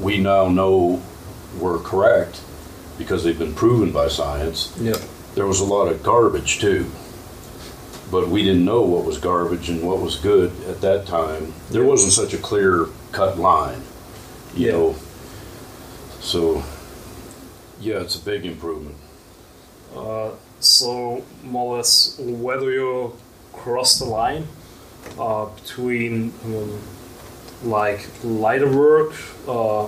we 0.00 0.18
now 0.18 0.48
know 0.48 1.02
were 1.58 1.78
correct 1.78 2.40
because 2.96 3.24
they've 3.24 3.38
been 3.38 3.54
proven 3.54 3.92
by 3.92 4.08
science, 4.08 4.74
yeah, 4.80 4.96
there 5.34 5.46
was 5.46 5.60
a 5.60 5.64
lot 5.64 5.88
of 5.88 6.02
garbage 6.02 6.58
too. 6.58 6.90
But 8.10 8.28
we 8.28 8.42
didn't 8.42 8.64
know 8.64 8.82
what 8.82 9.04
was 9.04 9.18
garbage 9.18 9.68
and 9.68 9.82
what 9.82 10.00
was 10.00 10.16
good 10.16 10.50
at 10.68 10.80
that 10.80 11.06
time. 11.06 11.52
There 11.70 11.84
wasn't 11.84 12.12
such 12.12 12.34
a 12.34 12.38
clear 12.38 12.86
cut 13.12 13.38
line, 13.38 13.82
you 14.54 14.66
Yeah. 14.66 14.72
know. 14.72 14.94
So, 16.20 16.62
yeah, 17.80 18.00
it's 18.00 18.16
a 18.16 18.20
big 18.20 18.44
improvement. 18.44 18.96
Uh, 19.96 20.30
so 20.60 21.22
more 21.44 21.74
or 21.74 21.76
less, 21.78 22.16
do 22.16 22.70
you 22.70 23.12
cross 23.52 23.98
the 23.98 24.04
line 24.04 24.46
uh, 25.18 25.46
between 25.46 26.32
um, 26.44 26.78
like 27.62 28.08
lighter 28.24 28.70
work, 28.70 29.12
uh, 29.48 29.86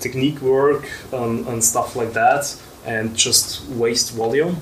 technique 0.00 0.40
work, 0.40 0.88
and, 1.12 1.46
and 1.46 1.62
stuff 1.62 1.96
like 1.96 2.12
that, 2.14 2.56
and 2.84 3.14
just 3.16 3.64
waste 3.68 4.12
volume? 4.12 4.56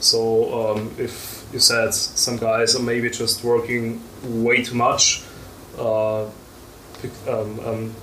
So 0.00 0.70
um, 0.70 0.94
if 0.98 1.44
you 1.52 1.58
said 1.58 1.94
some 1.94 2.36
guys 2.36 2.76
are 2.76 2.82
maybe 2.82 3.10
just 3.10 3.42
working 3.44 4.02
way 4.22 4.62
too 4.62 4.74
much, 4.74 5.22
uh, 5.78 6.24
um, 6.24 7.60
um, 7.60 7.94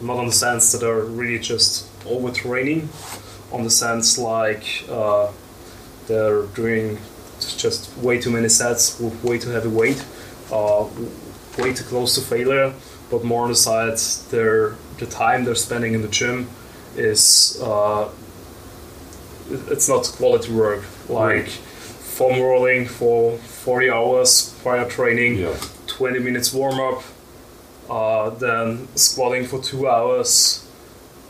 not 0.00 0.16
on 0.16 0.26
the 0.26 0.32
sense 0.32 0.72
that 0.72 0.78
they're 0.78 1.00
really 1.00 1.38
just 1.38 1.86
overtraining, 2.04 2.88
on 3.52 3.64
the 3.64 3.70
sense 3.70 4.18
like 4.18 4.84
uh, 4.90 5.30
they're 6.06 6.42
doing 6.54 6.98
just 7.40 7.96
way 7.98 8.20
too 8.20 8.30
many 8.30 8.48
sets 8.48 8.98
with 9.00 9.22
way 9.24 9.38
too 9.38 9.50
heavy 9.50 9.68
weight, 9.68 10.04
uh, 10.52 10.86
way 11.58 11.72
too 11.72 11.84
close 11.84 12.14
to 12.14 12.20
failure. 12.20 12.72
But 13.10 13.24
more 13.24 13.44
on 13.44 13.48
the 13.48 13.56
side, 13.56 13.96
their 14.30 14.76
the 14.98 15.06
time 15.06 15.44
they're 15.44 15.54
spending 15.54 15.94
in 15.94 16.02
the 16.02 16.08
gym 16.08 16.48
is 16.96 17.58
uh, 17.62 18.10
it's 19.50 19.88
not 19.88 20.04
quality 20.04 20.52
work. 20.52 20.84
Like 21.08 21.46
foam 21.48 22.40
rolling 22.40 22.86
for 22.86 23.36
40 23.38 23.90
hours 23.90 24.54
prior 24.62 24.88
training, 24.88 25.36
Yeah. 25.38 25.54
20 25.86 26.18
minutes 26.20 26.52
warm 26.52 26.78
up, 26.80 27.02
uh, 27.90 28.30
then 28.30 28.88
squatting 28.96 29.46
for 29.46 29.60
two 29.62 29.88
hours 29.88 30.64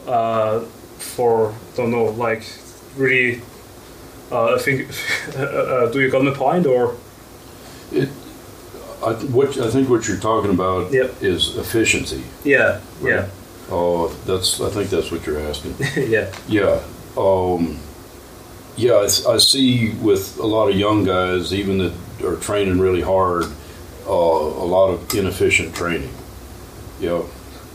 uh, 0.07 0.61
for 0.99 1.55
don't 1.77 1.91
know 1.91 2.05
like 2.05 2.43
really. 2.97 3.41
Uh, 4.31 4.55
I 4.57 4.59
think. 4.59 4.89
uh, 5.39 5.87
do 5.91 6.01
you 6.01 6.11
got 6.11 6.23
my 6.23 6.33
point 6.35 6.67
or? 6.67 6.97
It, 7.93 8.09
I, 9.03 9.13
what 9.33 9.57
I 9.59 9.71
think 9.71 9.89
what 9.89 10.07
you're 10.09 10.19
talking 10.21 10.51
about 10.51 10.93
Yep. 10.93 11.23
is 11.23 11.57
efficiency. 11.57 12.23
Yeah, 12.45 12.81
yeah, 13.03 13.29
Oh, 13.71 14.09
that's 14.27 14.61
I 14.61 14.69
think 14.71 14.91
that's 14.91 15.11
what 15.13 15.25
you're 15.25 15.41
asking. 15.41 15.77
yeah, 16.11 16.27
Yeah. 16.49 16.81
Um, 17.17 17.79
yeah, 18.79 19.09
I 19.29 19.39
see 19.39 19.91
with 19.91 20.39
a 20.39 20.47
lot 20.47 20.69
of 20.69 20.77
young 20.77 21.05
guys, 21.05 21.53
even 21.53 21.79
that 21.79 21.93
are 22.23 22.37
training 22.37 22.79
really 22.79 23.01
hard, 23.01 23.47
uh, 24.07 24.13
a 24.13 24.67
lot 24.67 24.91
of 24.91 25.13
inefficient 25.13 25.75
training. 25.75 26.15
Yeah. 27.01 27.25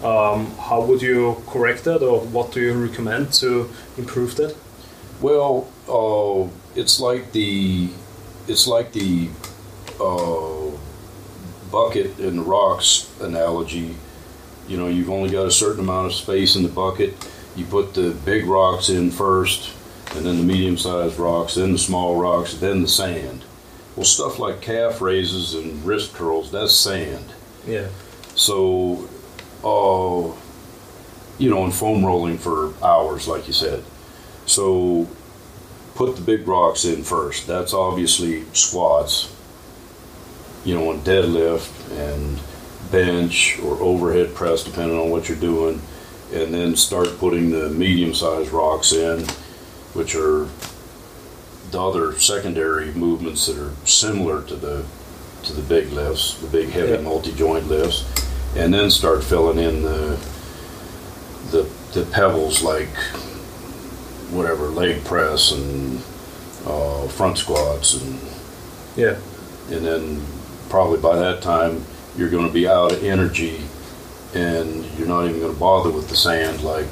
Um, 0.01 0.51
how 0.55 0.81
would 0.81 1.01
you 1.01 1.43
correct 1.47 1.83
that, 1.83 2.01
or 2.01 2.21
what 2.21 2.53
do 2.53 2.61
you 2.61 2.73
recommend 2.73 3.33
to 3.33 3.69
improve 3.97 4.35
that? 4.37 4.55
Well, 5.19 5.67
uh, 5.89 6.49
it's 6.73 7.01
like 7.01 7.33
the 7.33 7.89
it's 8.47 8.65
like 8.65 8.93
the 8.93 9.29
uh, 9.99 10.71
bucket 11.69 12.17
and 12.19 12.39
the 12.39 12.43
rocks 12.43 13.11
analogy. 13.19 13.95
You 14.69 14.77
know, 14.77 14.87
you've 14.87 15.09
only 15.09 15.29
got 15.29 15.47
a 15.47 15.51
certain 15.51 15.81
amount 15.81 16.07
of 16.07 16.13
space 16.13 16.55
in 16.55 16.63
the 16.63 16.69
bucket. 16.69 17.13
You 17.57 17.65
put 17.65 17.93
the 17.93 18.11
big 18.25 18.45
rocks 18.45 18.89
in 18.89 19.11
first, 19.11 19.73
and 20.15 20.25
then 20.25 20.37
the 20.37 20.43
medium-sized 20.43 21.17
rocks, 21.17 21.55
then 21.55 21.71
the 21.71 21.77
small 21.77 22.15
rocks, 22.15 22.55
then 22.55 22.81
the 22.81 22.87
sand. 22.87 23.43
Well, 23.95 24.05
stuff 24.05 24.39
like 24.39 24.61
calf 24.61 25.01
raises 25.01 25.53
and 25.53 25.83
wrist 25.85 26.13
curls, 26.13 26.51
that's 26.51 26.73
sand. 26.73 27.25
Yeah, 27.67 27.87
So, 28.35 29.07
uh, 29.63 30.35
you 31.37 31.49
know, 31.49 31.63
and 31.63 31.73
foam 31.73 32.05
rolling 32.05 32.37
for 32.37 32.73
hours, 32.83 33.27
like 33.27 33.47
you 33.47 33.53
said. 33.53 33.83
So, 34.45 35.07
put 35.95 36.15
the 36.15 36.21
big 36.21 36.47
rocks 36.47 36.85
in 36.85 37.03
first. 37.03 37.47
That's 37.47 37.73
obviously 37.73 38.43
squats, 38.53 39.33
you 40.65 40.75
know, 40.75 40.91
and 40.91 41.01
deadlift 41.03 41.69
and 41.97 42.39
bench 42.91 43.59
or 43.63 43.77
overhead 43.81 44.35
press, 44.35 44.63
depending 44.63 44.97
on 44.97 45.09
what 45.09 45.29
you're 45.29 45.37
doing. 45.37 45.81
And 46.33 46.53
then 46.53 46.75
start 46.75 47.17
putting 47.19 47.51
the 47.51 47.69
medium 47.69 48.13
sized 48.13 48.51
rocks 48.51 48.91
in, 48.91 49.25
which 49.93 50.15
are 50.15 50.47
the 51.71 51.81
other 51.81 52.17
secondary 52.19 52.91
movements 52.93 53.47
that 53.47 53.57
are 53.57 53.71
similar 53.85 54.41
to 54.43 54.55
the 54.55 54.85
to 55.43 55.53
the 55.53 55.61
big 55.63 55.91
lifts, 55.91 56.35
the 56.39 56.47
big 56.47 56.69
heavy 56.69 56.91
Yeah. 56.93 57.01
multi-joint 57.01 57.67
lifts, 57.67 58.05
and 58.55 58.73
then 58.73 58.89
start 58.89 59.23
filling 59.23 59.57
in 59.59 59.81
the 59.83 60.17
the 61.51 61.67
the 61.93 62.05
pebbles 62.11 62.61
like 62.63 62.89
whatever 64.31 64.67
leg 64.69 65.03
press 65.03 65.51
and 65.51 66.01
uh, 66.65 67.07
front 67.09 67.37
squats 67.37 67.95
and 68.01 68.19
Yeah. 68.95 69.15
and 69.69 69.85
then 69.85 70.21
probably 70.69 70.99
by 70.99 71.15
that 71.17 71.41
time 71.41 71.83
you're 72.17 72.29
going 72.29 72.47
to 72.47 72.53
be 72.53 72.67
out 72.67 72.91
of 72.93 73.03
energy 73.03 73.61
and 74.33 74.85
you're 74.97 75.07
not 75.07 75.25
even 75.27 75.39
going 75.41 75.53
to 75.53 75.59
bother 75.59 75.91
with 75.91 76.09
the 76.09 76.15
sand 76.15 76.63
like 76.63 76.87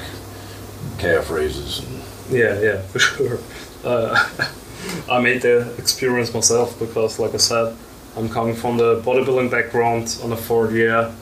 calf 0.98 1.30
raises 1.30 1.78
and 1.80 2.01
Yeah, 2.32 2.60
yeah, 2.60 2.80
for 2.82 2.98
sure. 3.08 3.38
Uh, 3.84 4.28
I 5.10 5.20
made 5.20 5.42
the 5.42 5.72
experience 5.78 6.32
myself 6.34 6.78
because, 6.78 7.18
like 7.18 7.34
I 7.34 7.38
said, 7.38 7.76
I'm 8.16 8.28
coming 8.28 8.54
from 8.54 8.76
the 8.76 9.00
bodybuilding 9.00 9.50
background. 9.50 10.18
On 10.22 10.30
the 10.30 10.36
fourth 10.36 10.72
year, 10.72 11.12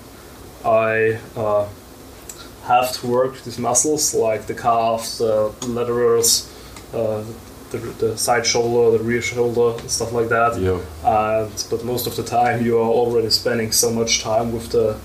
I 0.64 1.18
uh, 1.36 1.66
have 2.64 2.92
to 3.00 3.06
work 3.06 3.42
these 3.42 3.58
muscles 3.58 4.14
like 4.14 4.46
the 4.46 4.54
calves, 4.54 5.18
the 5.18 5.52
laterals, 5.66 6.48
uh, 6.94 7.24
the, 7.70 7.78
the 7.78 8.18
side 8.18 8.44
shoulder, 8.46 8.98
the 8.98 9.04
rear 9.04 9.22
shoulder, 9.22 9.78
stuff 9.88 10.12
like 10.12 10.28
that. 10.28 10.58
yeah 10.60 10.80
And 11.04 11.66
but 11.70 11.84
most 11.84 12.06
of 12.06 12.16
the 12.16 12.24
time, 12.24 12.64
you 12.64 12.78
are 12.78 12.90
already 13.00 13.30
spending 13.30 13.72
so 13.72 13.90
much 13.90 14.22
time 14.22 14.52
with 14.52 14.70
the 14.70 14.96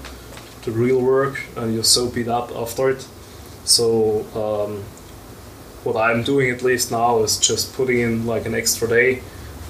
the 0.63 0.71
real 0.71 0.99
work, 0.99 1.43
and 1.55 1.73
you're 1.73 1.83
so 1.83 2.09
beat 2.09 2.27
up 2.27 2.51
after 2.55 2.89
it. 2.89 3.07
So 3.65 4.25
um, 4.35 4.83
what 5.85 5.95
I'm 5.95 6.23
doing 6.23 6.49
at 6.49 6.61
least 6.61 6.91
now 6.91 7.19
is 7.23 7.37
just 7.37 7.73
putting 7.73 7.99
in 7.99 8.25
like 8.25 8.45
an 8.45 8.55
extra 8.55 8.87
day 8.87 9.21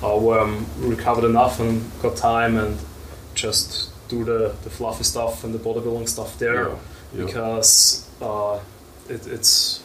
uh, 0.02 0.18
where 0.18 0.40
I'm 0.40 0.66
recovered 0.80 1.26
enough 1.26 1.60
and 1.60 1.84
got 2.02 2.16
time 2.16 2.58
and 2.58 2.80
just 3.34 3.92
do 4.08 4.24
the, 4.24 4.56
the 4.64 4.70
fluffy 4.70 5.04
stuff 5.04 5.44
and 5.44 5.54
the 5.54 5.60
bodybuilding 5.60 6.08
stuff 6.08 6.38
there 6.40 6.70
yeah, 6.70 6.76
yeah. 7.14 7.26
because 7.26 8.10
uh, 8.22 8.60
it, 9.10 9.28
it's 9.28 9.84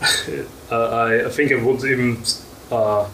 uh, 0.70 0.90
I, 0.90 1.26
I 1.26 1.30
think 1.30 1.52
I 1.52 1.56
would 1.56 1.84
even 1.84 2.18
uh, 2.70 3.08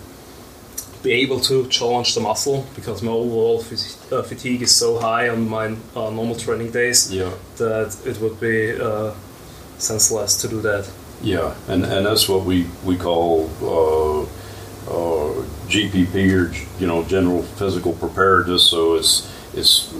be 1.02 1.12
able 1.12 1.40
to 1.40 1.68
challenge 1.68 2.14
the 2.14 2.20
muscle 2.20 2.66
because 2.74 3.02
my 3.02 3.12
overall 3.12 3.60
uh, 3.60 4.22
fatigue 4.22 4.62
is 4.62 4.74
so 4.74 4.98
high 4.98 5.28
on 5.28 5.48
my 5.48 5.66
uh, 5.94 6.10
normal 6.10 6.34
training 6.34 6.70
days 6.70 7.12
yeah 7.12 7.32
that 7.56 7.96
it 8.06 8.20
would 8.20 8.40
be 8.40 8.72
uh, 8.80 9.14
senseless 9.78 10.40
to 10.40 10.48
do 10.48 10.60
that. 10.62 10.90
Yeah, 11.24 11.54
and, 11.68 11.84
and 11.84 12.04
that's 12.04 12.28
what 12.28 12.44
we, 12.44 12.66
we 12.84 12.96
call 12.98 13.48
uh, 13.62 14.22
uh, 14.90 15.42
GPP 15.68 16.14
or 16.34 16.54
you 16.78 16.86
know 16.86 17.02
general 17.04 17.42
physical 17.42 17.94
preparedness. 17.94 18.62
So 18.68 18.94
it's 18.96 19.32
it's 19.54 19.90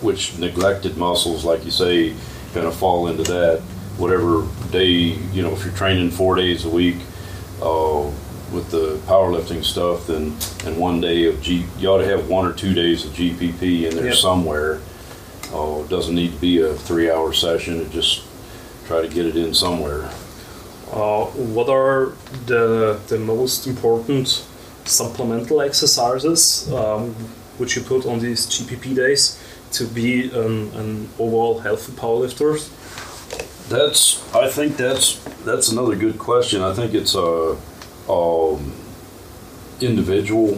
which 0.00 0.38
neglected 0.38 0.96
muscles, 0.96 1.44
like 1.44 1.64
you 1.64 1.72
say, 1.72 2.14
kind 2.54 2.66
of 2.66 2.76
fall 2.76 3.08
into 3.08 3.24
that. 3.24 3.60
Whatever 3.98 4.46
day 4.70 5.18
you 5.34 5.42
know, 5.42 5.52
if 5.52 5.64
you're 5.64 5.74
training 5.74 6.10
four 6.12 6.36
days 6.36 6.64
a 6.64 6.68
week 6.70 6.96
uh, 7.60 8.08
with 8.52 8.70
the 8.70 8.98
powerlifting 9.06 9.64
stuff, 9.64 10.06
then 10.06 10.36
and 10.64 10.78
one 10.78 11.00
day 11.00 11.26
of 11.26 11.42
G, 11.42 11.66
you 11.78 11.88
ought 11.88 11.98
to 11.98 12.06
have 12.06 12.28
one 12.28 12.46
or 12.46 12.52
two 12.52 12.74
days 12.74 13.04
of 13.04 13.10
GPP 13.12 13.90
in 13.90 13.96
there 13.96 14.06
Yep. 14.06 14.14
somewhere. 14.14 14.80
Uh, 15.52 15.80
it 15.80 15.88
doesn't 15.90 16.14
need 16.14 16.32
to 16.32 16.38
be 16.40 16.60
a 16.60 16.72
three-hour 16.74 17.32
session. 17.32 17.80
It 17.80 17.90
just 17.90 18.22
try 18.86 19.02
to 19.02 19.08
get 19.08 19.26
it 19.26 19.36
in 19.36 19.52
somewhere. 19.52 20.08
Uh, 20.92 21.26
what 21.26 21.68
are 21.68 22.12
the, 22.46 22.98
the 23.08 23.18
most 23.18 23.66
important 23.66 24.44
supplemental 24.84 25.60
exercises 25.60 26.70
um, 26.72 27.14
which 27.58 27.76
you 27.76 27.82
put 27.82 28.06
on 28.06 28.18
these 28.18 28.46
GPP 28.46 28.96
days 28.96 29.38
to 29.72 29.86
be 29.86 30.30
an, 30.32 30.70
an 30.74 31.08
overall 31.18 31.60
healthy 31.60 31.92
powerlifter? 31.92 32.58
That's. 33.68 34.20
I 34.34 34.48
think 34.48 34.76
that's 34.76 35.14
that's 35.44 35.70
another 35.70 35.94
good 35.94 36.18
question. 36.18 36.60
I 36.60 36.74
think 36.74 36.92
it's 36.92 37.14
a, 37.14 37.56
um, 38.08 38.72
individual 39.80 40.56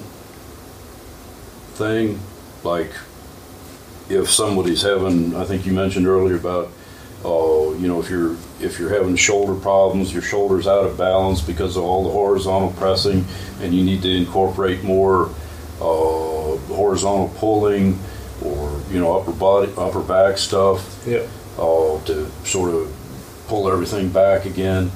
thing. 1.74 2.18
Like 2.64 2.92
if 4.08 4.30
somebody's 4.30 4.82
having, 4.82 5.34
I 5.36 5.44
think 5.44 5.66
you 5.66 5.72
mentioned 5.72 6.06
earlier 6.06 6.36
about, 6.36 6.68
uh, 7.24 7.72
you 7.78 7.86
know, 7.88 8.00
if 8.00 8.10
you're 8.10 8.36
if 8.60 8.78
you're 8.78 8.90
having 8.90 9.16
shoulder 9.16 9.54
problems, 9.54 10.12
your 10.12 10.22
shoulders 10.22 10.66
out 10.66 10.84
of 10.84 10.96
balance 10.98 11.40
because 11.40 11.76
of 11.76 11.84
all 11.84 12.04
the 12.04 12.10
horizontal 12.10 12.70
pressing, 12.72 13.24
and 13.60 13.74
you 13.74 13.84
need 13.84 14.02
to 14.02 14.10
incorporate 14.10 14.82
more 14.82 15.26
uh, 15.80 16.56
horizontal 16.74 17.28
pulling 17.38 17.98
or 18.44 18.80
you 18.90 18.98
know 19.00 19.16
upper 19.18 19.32
body 19.32 19.72
upper 19.76 20.00
back 20.00 20.36
stuff 20.38 21.04
Yeah. 21.06 21.26
uh, 21.58 22.00
to 22.06 22.28
sort 22.44 22.74
of 22.74 22.92
pull 23.46 23.70
everything 23.70 24.08
back 24.10 24.44
again. 24.46 24.90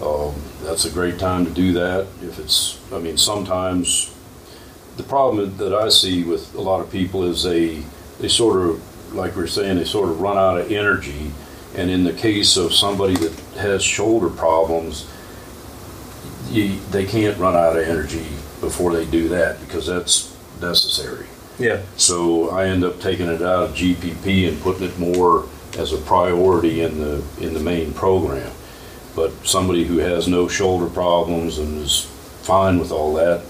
Um, 0.00 0.34
that's 0.64 0.84
a 0.84 0.90
great 0.90 1.18
time 1.18 1.44
to 1.46 1.50
do 1.50 1.72
that. 1.74 2.06
If 2.22 2.38
it's, 2.38 2.78
I 2.92 2.98
mean, 2.98 3.16
sometimes 3.16 4.12
the 4.96 5.02
problem 5.02 5.56
that 5.56 5.74
I 5.74 5.88
see 5.88 6.22
with 6.22 6.54
a 6.54 6.60
lot 6.60 6.80
of 6.80 6.90
people 6.92 7.24
is 7.24 7.42
they 7.42 7.82
they 8.20 8.28
sort 8.28 8.60
of, 8.68 9.14
like 9.14 9.34
we 9.36 9.42
are 9.42 9.46
saying, 9.48 9.76
they 9.78 9.84
sort 9.84 10.08
of 10.10 10.20
run 10.20 10.36
out 10.38 10.58
of 10.60 10.70
energy. 10.70 11.32
And 11.74 11.90
in 11.90 12.04
the 12.04 12.12
case 12.12 12.56
of 12.56 12.74
somebody 12.74 13.14
that 13.14 13.32
has 13.58 13.82
shoulder 13.82 14.28
problems, 14.28 15.10
you, 16.50 16.78
they 16.90 17.06
can't 17.06 17.38
run 17.38 17.56
out 17.56 17.76
of 17.76 17.84
energy 17.86 18.26
before 18.60 18.92
they 18.92 19.06
do 19.06 19.28
that 19.28 19.60
because 19.60 19.86
that's 19.86 20.36
necessary. 20.60 21.26
Yeah. 21.58 21.82
So 21.96 22.50
I 22.50 22.66
end 22.66 22.84
up 22.84 23.00
taking 23.00 23.28
it 23.28 23.42
out 23.42 23.70
of 23.70 23.74
GPP 23.74 24.48
and 24.48 24.60
putting 24.60 24.86
it 24.86 24.98
more 24.98 25.46
as 25.78 25.92
a 25.92 25.98
priority 25.98 26.82
in 26.82 26.98
the 26.98 27.24
in 27.40 27.54
the 27.54 27.60
main 27.60 27.92
program. 27.92 28.52
But 29.14 29.32
somebody 29.46 29.84
who 29.84 29.98
has 29.98 30.28
no 30.28 30.48
shoulder 30.48 30.86
problems 30.86 31.58
and 31.58 31.82
is 31.82 32.04
fine 32.42 32.78
with 32.78 32.92
all 32.92 33.14
that, 33.14 33.44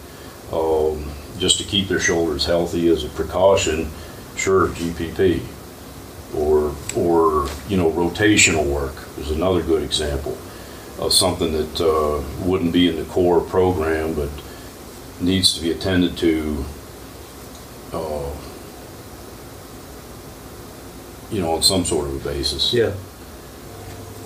um, 0.53 1.05
just 1.39 1.59
to 1.59 1.65
keep 1.65 1.89
their 1.89 2.01
shoulders 2.01 2.45
healthy 2.45 2.89
as 2.89 3.05
a 3.05 3.09
precaution, 3.09 3.89
sure 4.37 4.69
GPP. 4.69 5.41
Or 6.97 7.49
you 7.69 7.77
know 7.77 7.91
rotational 7.91 8.67
work 8.67 8.95
is 9.19 9.31
another 9.31 9.63
good 9.63 9.83
example 9.83 10.37
of 10.99 11.13
something 11.13 11.53
that 11.53 11.81
uh, 11.81 12.23
wouldn't 12.45 12.73
be 12.73 12.89
in 12.89 12.97
the 12.97 13.05
core 13.05 13.41
program 13.41 14.15
but 14.15 14.29
needs 15.21 15.55
to 15.55 15.63
be 15.63 15.71
attended 15.71 16.17
to 16.19 16.65
uh, 17.93 18.31
you 21.33 21.41
know, 21.41 21.53
on 21.53 21.63
some 21.63 21.85
sort 21.85 22.07
of 22.07 22.15
a 22.15 22.29
basis. 22.29 22.73
Yeah. 22.73 22.93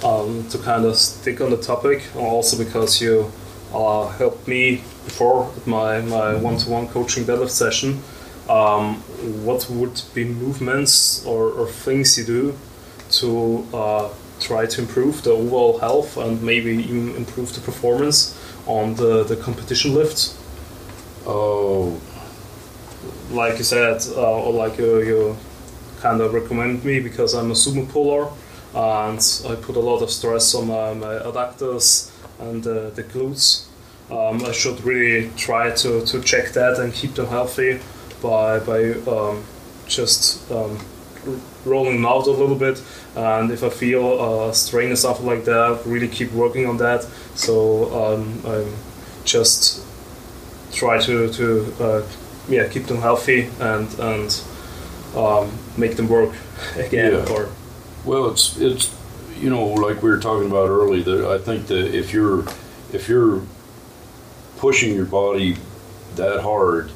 Um, 0.04 0.46
to 0.50 0.58
kind 0.58 0.84
of 0.84 0.96
stick 0.96 1.40
on 1.40 1.50
the 1.50 1.56
topic, 1.56 2.02
also 2.16 2.62
because 2.62 3.00
you 3.00 3.32
uh, 3.72 4.08
helped 4.08 4.46
me 4.46 4.82
before 5.04 5.52
my, 5.64 6.00
my 6.02 6.34
one-to-one 6.34 6.88
coaching 6.88 7.24
deadlift 7.24 7.50
session. 7.50 8.02
Um, 8.48 8.96
what 9.44 9.68
would 9.68 10.00
be 10.14 10.24
movements 10.24 11.24
or, 11.26 11.50
or 11.50 11.66
things 11.66 12.16
you 12.16 12.24
do 12.24 12.58
to 13.10 13.66
uh, 13.74 14.08
try 14.40 14.66
to 14.66 14.80
improve 14.82 15.22
the 15.22 15.32
overall 15.32 15.78
health 15.78 16.16
and 16.16 16.40
maybe 16.42 16.76
even 16.76 17.16
improve 17.16 17.54
the 17.54 17.60
performance 17.60 18.38
on 18.66 18.94
the, 18.94 19.24
the 19.24 19.36
competition 19.36 19.94
lifts? 19.94 20.38
Oh, 21.26 22.00
like 23.30 23.58
you 23.58 23.64
said, 23.64 24.00
uh, 24.16 24.42
or 24.42 24.52
like 24.52 24.78
you, 24.78 25.00
you 25.00 25.36
kind 26.00 26.20
of 26.20 26.32
recommend 26.32 26.84
me 26.84 27.00
because 27.00 27.34
I'm 27.34 27.50
a 27.50 27.54
sumo 27.54 27.88
puller 27.88 28.30
and 28.74 29.18
I 29.48 29.60
put 29.60 29.74
a 29.76 29.80
lot 29.80 30.02
of 30.02 30.10
stress 30.10 30.54
on 30.54 30.68
my, 30.68 30.94
my 30.94 31.14
adductors 31.14 32.12
and 32.38 32.64
uh, 32.64 32.90
the 32.90 33.02
glutes. 33.02 33.64
Um, 34.08 34.44
I 34.44 34.52
should 34.52 34.84
really 34.84 35.30
try 35.36 35.72
to, 35.72 36.06
to 36.06 36.20
check 36.20 36.52
that 36.52 36.78
and 36.78 36.94
keep 36.94 37.14
them 37.14 37.26
healthy 37.26 37.80
by, 38.30 38.58
by 38.60 38.80
um, 39.10 39.44
just 39.86 40.50
um, 40.50 40.78
r- 41.26 41.34
rolling 41.64 41.96
them 41.96 42.06
out 42.06 42.26
a 42.26 42.30
little 42.30 42.56
bit. 42.56 42.82
And 43.14 43.50
if 43.50 43.62
I 43.62 43.68
feel 43.70 44.06
uh, 44.20 44.52
strain 44.52 44.90
or 44.92 44.96
something 44.96 45.26
like 45.26 45.44
that, 45.44 45.80
really 45.86 46.08
keep 46.08 46.32
working 46.32 46.66
on 46.66 46.76
that. 46.78 47.02
So 47.34 47.54
um, 48.14 48.40
I 48.46 48.64
just 49.24 49.82
try 50.72 50.98
to, 51.00 51.32
to 51.32 51.74
uh, 51.80 52.02
yeah 52.48 52.68
keep 52.68 52.84
them 52.86 52.98
healthy 52.98 53.50
and 53.60 53.88
and 53.98 54.40
um, 55.16 55.50
make 55.76 55.96
them 55.96 56.08
work 56.08 56.34
again 56.76 57.12
Yeah. 57.12 57.32
or 57.34 57.48
well, 58.04 58.30
it's 58.30 58.56
it's 58.60 58.94
you 59.40 59.50
know, 59.50 59.64
like 59.66 60.02
we 60.02 60.08
were 60.10 60.18
talking 60.20 60.48
about 60.50 60.68
earlier. 60.68 61.02
That 61.02 61.30
I 61.30 61.38
think 61.38 61.66
that 61.66 61.94
if 61.94 62.12
you're 62.12 62.44
if 62.92 63.08
you're 63.08 63.42
pushing 64.58 64.94
your 64.94 65.04
body 65.06 65.56
that 66.14 66.40
hard, 66.40 66.90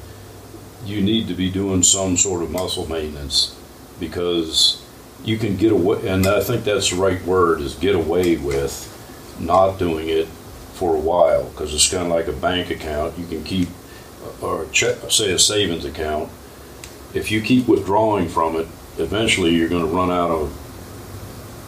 you 0.85 1.01
need 1.01 1.27
to 1.27 1.33
be 1.33 1.49
doing 1.49 1.83
some 1.83 2.17
sort 2.17 2.41
of 2.43 2.51
muscle 2.51 2.87
maintenance 2.87 3.55
because 3.99 4.83
you 5.23 5.37
can 5.37 5.55
get 5.57 5.71
away. 5.71 6.07
And 6.07 6.25
I 6.25 6.41
think 6.41 6.63
that's 6.63 6.89
the 6.89 6.95
right 6.95 7.21
word 7.23 7.61
is 7.61 7.75
get 7.75 7.95
away 7.95 8.37
with 8.37 8.87
not 9.39 9.77
doing 9.77 10.09
it 10.09 10.27
for 10.73 10.95
a 10.95 10.99
while 10.99 11.49
because 11.49 11.73
it's 11.73 11.89
kind 11.89 12.05
of 12.05 12.09
like 12.11 12.27
a 12.27 12.33
bank 12.33 12.71
account. 12.71 13.17
You 13.17 13.27
can 13.27 13.43
keep 13.43 13.69
or 14.41 14.65
check, 14.71 14.97
say 15.09 15.31
a 15.31 15.39
savings 15.39 15.85
account. 15.85 16.29
if 17.13 17.29
you 17.31 17.41
keep 17.41 17.67
withdrawing 17.67 18.27
from 18.29 18.55
it, 18.55 18.67
eventually 18.97 19.49
you're 19.51 19.67
going 19.69 19.85
to 19.85 19.93
run 19.95 20.09
out 20.11 20.31
of 20.31 20.51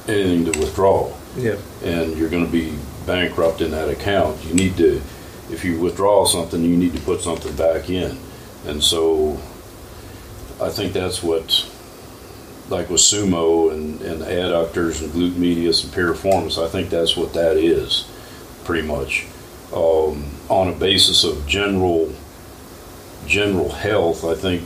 anything 0.09 0.51
to 0.51 0.59
withdraw, 0.59 1.11
Yeah. 1.37 1.55
and 1.83 2.17
you're 2.17 2.29
going 2.29 2.45
to 2.45 2.51
be 2.51 2.77
bankrupt 3.05 3.59
in 3.61 3.71
that 3.71 3.89
account. 3.89 4.43
You 4.45 4.53
need 4.53 4.77
to, 4.77 5.01
if 5.51 5.63
you 5.65 5.79
withdraw 5.79 6.25
something, 6.25 6.63
you 6.63 6.75
need 6.77 6.93
to 6.95 7.01
put 7.01 7.21
something 7.21 7.55
back 7.55 7.89
in, 7.89 8.17
and 8.65 8.83
so 8.83 9.39
I 10.61 10.69
think 10.69 10.93
that's 10.93 11.21
what, 11.21 11.69
like 12.69 12.89
with 12.89 13.01
sumo 13.01 13.71
and, 13.73 14.01
and 14.01 14.21
adductors 14.21 15.01
and 15.03 15.11
glute 15.11 15.35
medius 15.35 15.83
and 15.83 15.93
piriformis, 15.93 16.63
I 16.63 16.69
think 16.69 16.89
that's 16.89 17.17
what 17.17 17.33
that 17.33 17.57
is, 17.57 18.09
pretty 18.63 18.87
much, 18.87 19.25
um, 19.73 20.25
on 20.49 20.69
a 20.69 20.73
basis 20.73 21.23
of 21.23 21.45
general 21.47 22.13
general 23.25 23.71
health. 23.71 24.25
I 24.25 24.35
think, 24.35 24.63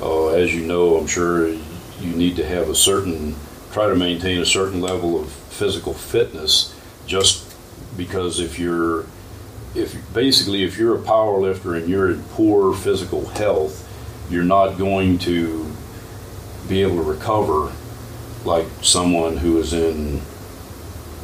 uh, 0.00 0.28
as 0.28 0.54
you 0.54 0.66
know, 0.66 0.96
I'm 0.98 1.06
sure 1.06 1.48
you 1.48 2.12
need 2.14 2.36
to 2.36 2.46
have 2.46 2.68
a 2.68 2.74
certain, 2.74 3.34
try 3.72 3.88
to 3.88 3.96
maintain 3.96 4.40
a 4.40 4.46
certain 4.46 4.80
level 4.80 5.20
of 5.20 5.30
physical 5.30 5.94
fitness, 5.94 6.74
just 7.06 7.54
because 7.96 8.40
if 8.40 8.58
you're, 8.58 9.06
if 9.78 9.96
basically 10.12 10.64
if 10.64 10.76
you're 10.76 10.96
a 10.96 11.02
power 11.02 11.38
lifter 11.38 11.74
and 11.74 11.88
you're 11.88 12.10
in 12.10 12.22
poor 12.30 12.74
physical 12.74 13.26
health, 13.26 13.84
you're 14.30 14.44
not 14.44 14.76
going 14.76 15.18
to 15.20 15.70
be 16.68 16.82
able 16.82 16.96
to 16.96 17.02
recover 17.02 17.72
like 18.44 18.66
someone 18.82 19.36
who 19.36 19.58
is 19.58 19.72
in 19.72 20.20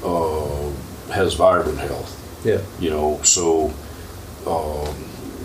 uh, 0.05 0.71
has 1.13 1.35
vibrant 1.35 1.79
health. 1.79 2.21
Yeah. 2.45 2.61
You 2.79 2.91
know, 2.91 3.23
so 3.23 3.67
um, 4.47 4.95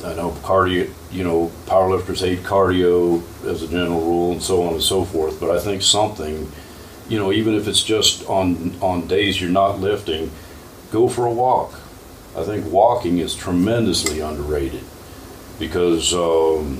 I 0.05 0.15
know 0.15 0.31
cardio. 0.43 0.91
You 1.11 1.23
know, 1.23 1.51
powerlifters 1.65 2.19
hate 2.19 2.39
cardio 2.39 3.23
as 3.43 3.63
a 3.63 3.67
general 3.67 4.01
rule, 4.01 4.31
and 4.33 4.43
so 4.43 4.61
on 4.63 4.73
and 4.73 4.83
so 4.83 5.03
forth. 5.03 5.39
But 5.39 5.49
I 5.49 5.59
think 5.59 5.81
something, 5.81 6.51
you 7.07 7.17
know, 7.17 7.31
even 7.31 7.55
if 7.55 7.67
it's 7.67 7.83
just 7.83 8.27
on 8.29 8.75
on 8.79 9.07
days 9.07 9.41
you're 9.41 9.49
not 9.49 9.79
lifting, 9.79 10.29
go 10.91 11.07
for 11.07 11.25
a 11.25 11.33
walk. 11.33 11.73
I 12.37 12.43
think 12.43 12.65
walking 12.71 13.17
is 13.19 13.35
tremendously 13.35 14.19
underrated 14.19 14.83
because 15.59 16.13
um, 16.13 16.79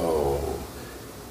uh, 0.00 0.38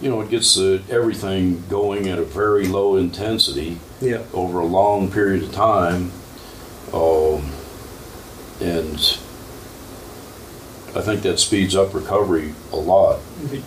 you 0.02 0.10
know 0.10 0.22
it 0.22 0.30
gets 0.30 0.58
uh, 0.58 0.82
everything 0.90 1.64
going 1.70 2.08
at 2.08 2.20
a 2.20 2.24
very 2.24 2.68
low 2.68 2.96
intensity 2.96 3.78
Yeah. 4.02 4.22
over 4.34 4.60
a 4.60 4.66
long 4.66 5.12
period 5.12 5.44
of 5.44 5.52
time, 5.52 6.12
um, 6.94 7.52
and 8.62 8.98
I 10.96 11.02
think 11.02 11.22
that 11.24 11.40
speeds 11.40 11.76
up 11.76 11.94
recovery 11.94 12.54
a 12.72 12.76
lot. 12.78 13.20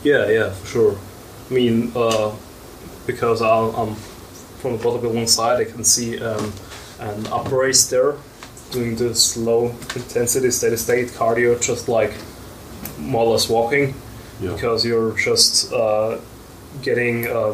Yeah, 0.02 0.28
yeah, 0.28 0.50
for 0.50 0.66
sure. 0.66 0.98
I 1.50 1.54
mean, 1.54 1.92
uh, 1.94 2.34
because 3.06 3.42
I'm, 3.42 3.74
I'm 3.74 3.94
from 3.94 4.76
the 4.76 4.82
bodybuilding 4.82 5.28
side, 5.28 5.60
I 5.60 5.64
can 5.70 5.84
see 5.84 6.20
um, 6.20 6.52
an 6.98 7.26
race 7.52 7.88
there, 7.90 8.14
doing 8.72 8.96
this 8.96 9.36
low 9.36 9.66
intensity 9.94 10.50
steady 10.50 10.76
state 10.76 11.08
cardio, 11.08 11.60
just 11.60 11.88
like 11.88 12.12
more 12.98 13.24
or 13.26 13.32
less 13.32 13.48
walking, 13.48 13.94
Yeah. 14.40 14.54
because 14.54 14.84
you're 14.84 15.12
just 15.16 15.72
uh, 15.72 16.18
getting, 16.82 17.26
uh, 17.28 17.52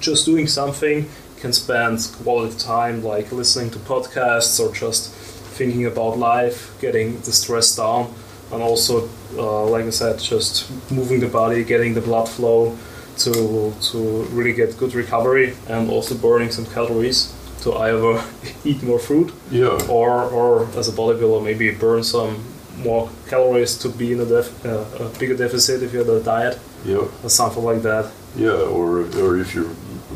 just 0.00 0.24
doing 0.24 0.46
something, 0.46 1.06
can 1.40 1.52
spend 1.52 1.98
quality 2.22 2.56
time 2.58 3.02
like 3.02 3.32
listening 3.32 3.70
to 3.70 3.78
podcasts 3.78 4.60
or 4.60 4.72
just 4.74 5.10
thinking 5.58 5.86
about 5.86 6.18
life, 6.18 6.58
getting 6.80 7.20
the 7.22 7.32
stress 7.32 7.76
down, 7.76 8.12
and 8.52 8.62
also, 8.62 9.08
uh, 9.36 9.64
like 9.74 9.84
I 9.86 9.90
said, 9.90 10.18
just 10.18 10.70
moving 10.90 11.20
the 11.20 11.28
body, 11.28 11.64
getting 11.64 11.94
the 11.94 12.00
blood 12.00 12.28
flow 12.28 12.76
to 13.18 13.72
to 13.90 13.98
really 14.32 14.52
get 14.52 14.78
good 14.78 14.94
recovery, 14.94 15.54
and 15.68 15.90
also 15.90 16.14
burning 16.14 16.50
some 16.50 16.66
calories 16.66 17.32
to 17.62 17.74
either 17.74 18.22
eat 18.64 18.82
more 18.82 18.98
food 18.98 19.32
Yeah, 19.50 19.78
or 19.88 20.10
or 20.30 20.66
as 20.78 20.88
a 20.88 20.92
bodybuilder 20.92 21.42
maybe 21.44 21.70
burn 21.70 22.02
some 22.02 22.42
more 22.84 23.10
calories 23.28 23.76
to 23.78 23.88
be 23.88 24.12
in 24.12 24.20
a, 24.20 24.24
def- 24.24 24.64
uh, 24.64 25.04
a 25.04 25.08
bigger 25.18 25.36
deficit 25.36 25.82
if 25.82 25.92
you're 25.92 26.08
on 26.10 26.16
a 26.20 26.24
diet 26.24 26.58
yeah, 26.84 27.04
or 27.22 27.28
something 27.28 27.62
like 27.64 27.82
that. 27.82 28.10
yeah. 28.36 28.52
Or 28.76 29.00
or 29.20 29.38
if 29.38 29.54
you're 29.54 29.70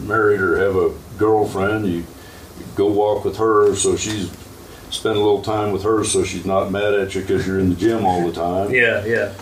married 0.07 0.41
or 0.41 0.57
have 0.59 0.77
a 0.77 0.91
girlfriend, 1.19 1.87
you 1.87 2.05
go 2.77 2.87
walk 2.91 3.25
with 3.25 3.37
her 3.37 3.75
so 3.75 3.97
she's 3.97 4.31
spend 4.91 5.17
a 5.17 5.21
little 5.21 5.43
time 5.43 5.73
with 5.73 5.83
her 5.83 6.05
so 6.05 6.25
she's 6.25 6.45
not 6.47 6.71
mad 6.71 6.95
at 6.95 7.15
you 7.15 7.21
because 7.21 7.47
you're 7.47 7.59
in 7.61 7.69
the 7.71 7.77
gym 7.77 8.05
all 8.07 8.25
the 8.27 8.33
time. 8.33 8.71
Yeah, 8.73 9.05
yeah. 9.05 9.33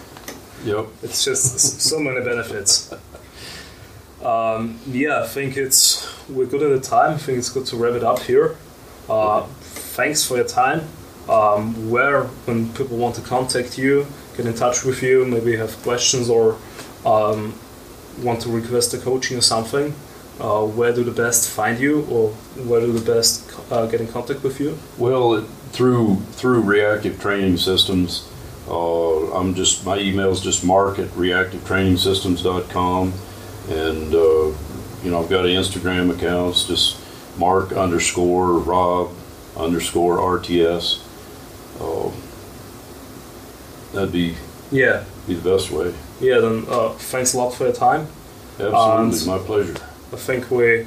Yep. 0.65 0.87
It's 1.03 1.25
just 1.25 1.81
so 1.81 1.99
many 2.01 2.21
benefits. 2.25 2.93
Um, 4.25 4.79
yeah, 4.87 5.23
I 5.23 5.27
think 5.27 5.57
it's 5.57 6.09
we're 6.29 6.47
good 6.47 6.63
at 6.63 6.71
the 6.71 6.87
time. 6.87 7.15
I 7.15 7.19
think 7.19 7.39
it's 7.39 7.51
good 7.51 7.67
to 7.67 7.77
wrap 7.77 7.95
it 7.95 8.05
up 8.05 8.21
here. 8.21 8.57
Uh, 9.09 9.43
thanks 9.97 10.25
for 10.25 10.37
your 10.37 10.47
time. 10.47 10.83
Um, 11.29 11.91
where 11.91 12.25
when 12.47 12.73
people 12.73 12.97
want 12.97 13.15
to 13.17 13.23
contact 13.23 13.79
you, 13.79 14.07
get 14.37 14.47
in 14.47 14.55
touch 14.55 14.85
with 14.85 15.03
you, 15.03 15.25
maybe 15.25 15.57
have 15.57 15.77
questions 15.83 16.29
or 16.29 16.57
um, 17.05 17.55
want 18.21 18.41
to 18.43 18.49
request 18.49 18.95
a 18.95 18.99
coaching 18.99 19.39
or 19.39 19.43
something. 19.43 19.95
Uh, 20.41 20.65
where 20.65 20.93
do 20.93 21.05
the 21.05 21.13
best 21.13 21.51
find 21.51 21.79
you, 21.79 22.03
or 22.11 22.31
where 22.67 22.81
do 22.81 22.91
the 22.91 23.13
best 23.13 23.53
uh, 23.71 23.87
get 23.87 24.01
in 24.01 24.09
contact 24.09 24.43
with 24.43 24.59
you? 24.61 24.77
Well, 24.99 25.43
through 25.73 26.17
through 26.33 26.63
Reactive 26.63 27.21
Training 27.21 27.59
Systems, 27.59 28.29
uh, 28.69 29.33
I'm 29.35 29.55
just 29.55 29.85
my 29.85 29.99
email 29.99 30.31
is 30.31 30.41
just 30.41 30.65
mark 30.65 30.99
at 30.99 31.09
reactivetrainingsystems.com, 31.11 33.13
and 33.69 34.15
uh, 34.15 34.47
you 35.03 35.11
know 35.11 35.23
I've 35.23 35.31
got 35.31 35.45
an 35.45 35.53
Instagram 35.53 36.11
account. 36.15 36.51
It's 36.57 36.65
just 36.67 36.99
mark 37.39 37.73
underscore 37.73 38.53
rob 38.59 39.11
underscore 39.57 40.19
rts. 40.19 41.01
Uh, 41.81 42.11
that'd 43.93 44.13
be 44.13 44.35
Yeah, 44.71 45.05
be 45.27 45.35
the 45.35 45.51
best 45.51 45.71
way. 45.71 45.95
yeah. 46.21 46.41
Then 46.41 46.65
uh, 46.69 46.91
thanks 46.91 47.35
a 47.35 47.39
lot 47.39 47.55
for 47.55 47.65
your 47.65 47.73
time. 47.75 48.07
Absolutely, 48.59 49.19
And- 49.19 49.27
my 49.27 49.39
pleasure. 49.39 49.77
I 50.13 50.17
think 50.17 50.51
we, 50.51 50.87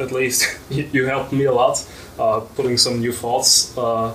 at 0.00 0.10
least, 0.12 0.58
you 0.70 0.88
you 0.92 1.06
helped 1.06 1.32
me 1.32 1.44
a 1.44 1.52
lot, 1.52 1.84
uh, 2.18 2.40
putting 2.56 2.76
some 2.78 2.98
new 3.00 3.12
thoughts 3.12 3.76
uh, 3.78 4.12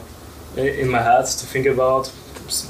in 0.57 0.89
my 0.89 1.01
head 1.01 1.25
to 1.25 1.45
think 1.45 1.65
about, 1.65 2.11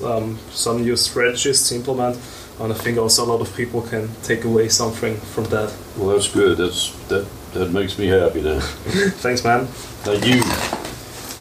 um, 0.04 0.38
some 0.52 0.82
new 0.84 0.96
strategies 0.96 1.68
to 1.70 1.76
implement, 1.76 2.16
and 2.60 2.74
I 2.74 2.76
think 2.76 2.98
also 2.98 3.24
a 3.24 3.30
lot 3.32 3.42
of 3.42 3.56
people 3.56 3.82
can 3.82 4.10
take 4.24 4.44
away 4.46 4.70
something 4.70 5.16
from 5.34 5.46
that. 5.46 5.72
Well, 5.98 6.10
that's 6.16 6.28
good. 6.34 6.58
That's 6.58 6.92
that 7.08 7.26
that 7.54 7.72
makes 7.72 7.98
me 7.98 8.08
happy. 8.08 8.42
Then, 8.42 8.62
Thanks, 9.22 9.44
man. 9.44 9.66
thank 10.04 10.26
you. 10.26 10.42